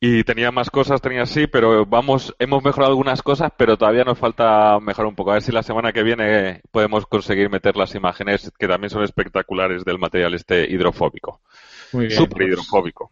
Y 0.01 0.23
tenía 0.23 0.49
más 0.51 0.69
cosas, 0.69 1.01
tenía 1.01 1.25
sí, 1.25 1.47
pero 1.47 1.85
vamos, 1.85 2.33
hemos 2.39 2.63
mejorado 2.63 2.91
algunas 2.91 3.21
cosas, 3.21 3.51
pero 3.57 3.77
todavía 3.77 4.05
nos 4.05 4.17
falta 4.17 4.79
mejorar 4.79 5.09
un 5.09 5.15
poco. 5.15 5.31
A 5.31 5.33
ver 5.33 5.43
si 5.43 5.51
la 5.51 5.61
semana 5.61 5.91
que 5.91 6.03
viene 6.03 6.61
podemos 6.71 7.05
conseguir 7.05 7.49
meter 7.49 7.75
las 7.75 7.93
imágenes 7.95 8.49
que 8.57 8.67
también 8.67 8.89
son 8.89 9.03
espectaculares 9.03 9.83
del 9.83 9.99
material 9.99 10.33
este 10.35 10.71
hidrofóbico. 10.71 11.41
Muy 11.91 12.07
bien. 12.07 12.17
Super 12.17 12.37
pues- 12.37 12.47
hidrofóbico. 12.47 13.11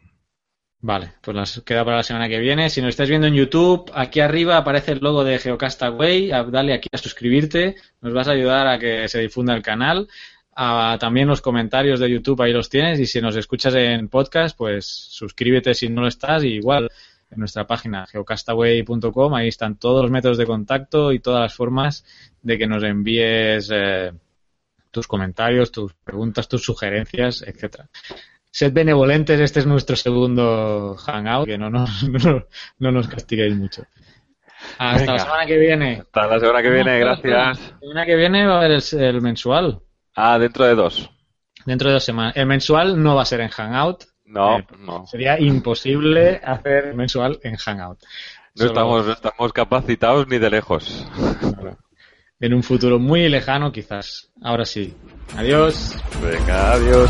Vale, 0.80 1.14
pues 1.22 1.36
las 1.36 1.62
queda 1.66 1.84
para 1.84 1.98
la 1.98 2.04
semana 2.04 2.30
que 2.30 2.40
viene. 2.40 2.70
Si 2.70 2.82
nos 2.82 2.90
estáis 2.90 3.10
viendo 3.10 3.26
en 3.26 3.34
YouTube, 3.34 3.92
aquí 3.96 4.20
arriba 4.20 4.58
aparece 4.58 4.92
el 4.92 5.00
logo 5.00 5.24
de 5.24 5.40
Geocastaway. 5.40 6.30
Dale 6.30 6.74
aquí 6.74 6.88
a 6.92 6.98
suscribirte. 7.00 7.76
Nos 8.00 8.14
vas 8.14 8.28
a 8.28 8.32
ayudar 8.32 8.68
a 8.68 8.78
que 8.78 9.08
se 9.10 9.20
difunda 9.20 9.56
el 9.56 9.64
canal. 9.64 10.08
Ah, 10.60 10.98
también 11.00 11.28
los 11.28 11.40
comentarios 11.40 12.00
de 12.00 12.10
YouTube 12.10 12.42
ahí 12.42 12.52
los 12.52 12.68
tienes. 12.68 13.00
Y 13.00 13.06
si 13.06 13.22
nos 13.22 13.36
escuchas 13.36 13.76
en 13.76 14.10
podcast, 14.10 14.58
pues 14.58 14.88
suscríbete 14.88 15.76
si 15.76 15.88
no 15.88 16.02
lo 16.02 16.08
estás. 16.08 16.44
Y 16.44 16.48
igual 16.48 16.90
en 17.30 17.40
nuestra 17.40 17.68
página 17.68 18.08
geocastaway.com 18.08 19.36
ahí 19.36 19.50
están 19.50 19.76
todos 19.76 20.02
los 20.02 20.10
métodos 20.10 20.40
de 20.40 20.48
contacto 20.48 21.12
y 21.12 21.20
todas 21.20 21.42
las 21.42 21.54
formas 21.54 22.06
de 22.42 22.58
que 22.58 22.66
nos 22.66 22.82
envíes 22.82 23.70
eh, 23.72 24.12
tus 24.90 25.08
comentarios, 25.08 25.72
tus 25.72 25.94
preguntas, 25.94 26.48
tus 26.48 26.64
sugerencias, 26.64 27.44
etcétera. 27.44 27.88
Sed 28.50 28.74
benevolentes, 28.74 29.40
este 29.40 29.60
es 29.60 29.68
nuestro 29.68 29.96
segundo 29.96 30.96
hangout, 30.96 31.46
que 31.46 31.60
no 31.60 31.70
nos, 31.70 32.02
no, 32.26 32.48
no 32.80 32.92
nos 32.92 33.08
castiguéis 33.08 33.56
mucho. 33.56 33.84
Hasta 34.80 35.02
Venga. 35.02 35.14
la 35.14 35.20
semana 35.20 35.46
que 35.46 35.58
viene. 35.60 36.00
Hasta 36.02 36.26
la 36.26 36.40
semana 36.40 36.62
que 36.64 36.70
viene, 36.72 37.00
gracias. 37.00 37.32
La 37.32 37.80
semana 37.80 38.06
que 38.08 38.16
viene 38.16 38.48
va 38.48 38.56
a 38.56 38.58
haber 38.58 38.72
el, 38.72 39.00
el 39.00 39.22
mensual. 39.22 39.82
Ah, 40.18 40.38
dentro 40.40 40.66
de 40.66 40.76
dos. 40.76 41.10
Dentro 41.66 41.88
de 41.90 41.94
dos 41.94 42.04
semanas. 42.04 42.34
El 42.36 42.48
mensual 42.48 43.02
no 43.02 43.16
va 43.16 43.22
a 43.22 43.26
ser 43.26 43.40
en 43.42 43.50
Hangout, 43.50 44.04
No, 44.26 44.58
Eh, 44.60 44.68
no. 44.80 45.06
Sería 45.08 45.40
imposible 45.40 46.42
hacer 46.44 46.94
mensual 46.96 47.40
en 47.44 47.56
Hangout. 47.56 48.00
No 48.02 48.08
Solo- 48.56 48.68
estamos, 48.72 49.06
no 49.06 49.12
estamos 49.14 49.54
capacitados 49.54 50.28
ni 50.28 50.38
de 50.38 50.50
lejos. 50.50 51.08
Claro. 51.40 51.78
En 52.40 52.54
un 52.54 52.62
futuro 52.64 53.00
muy 53.00 53.30
lejano, 53.30 53.72
quizás. 53.72 54.30
Ahora 54.44 54.66
sí. 54.66 54.94
Adiós. 55.38 55.96
Venga, 56.22 56.74
adiós. 56.74 57.10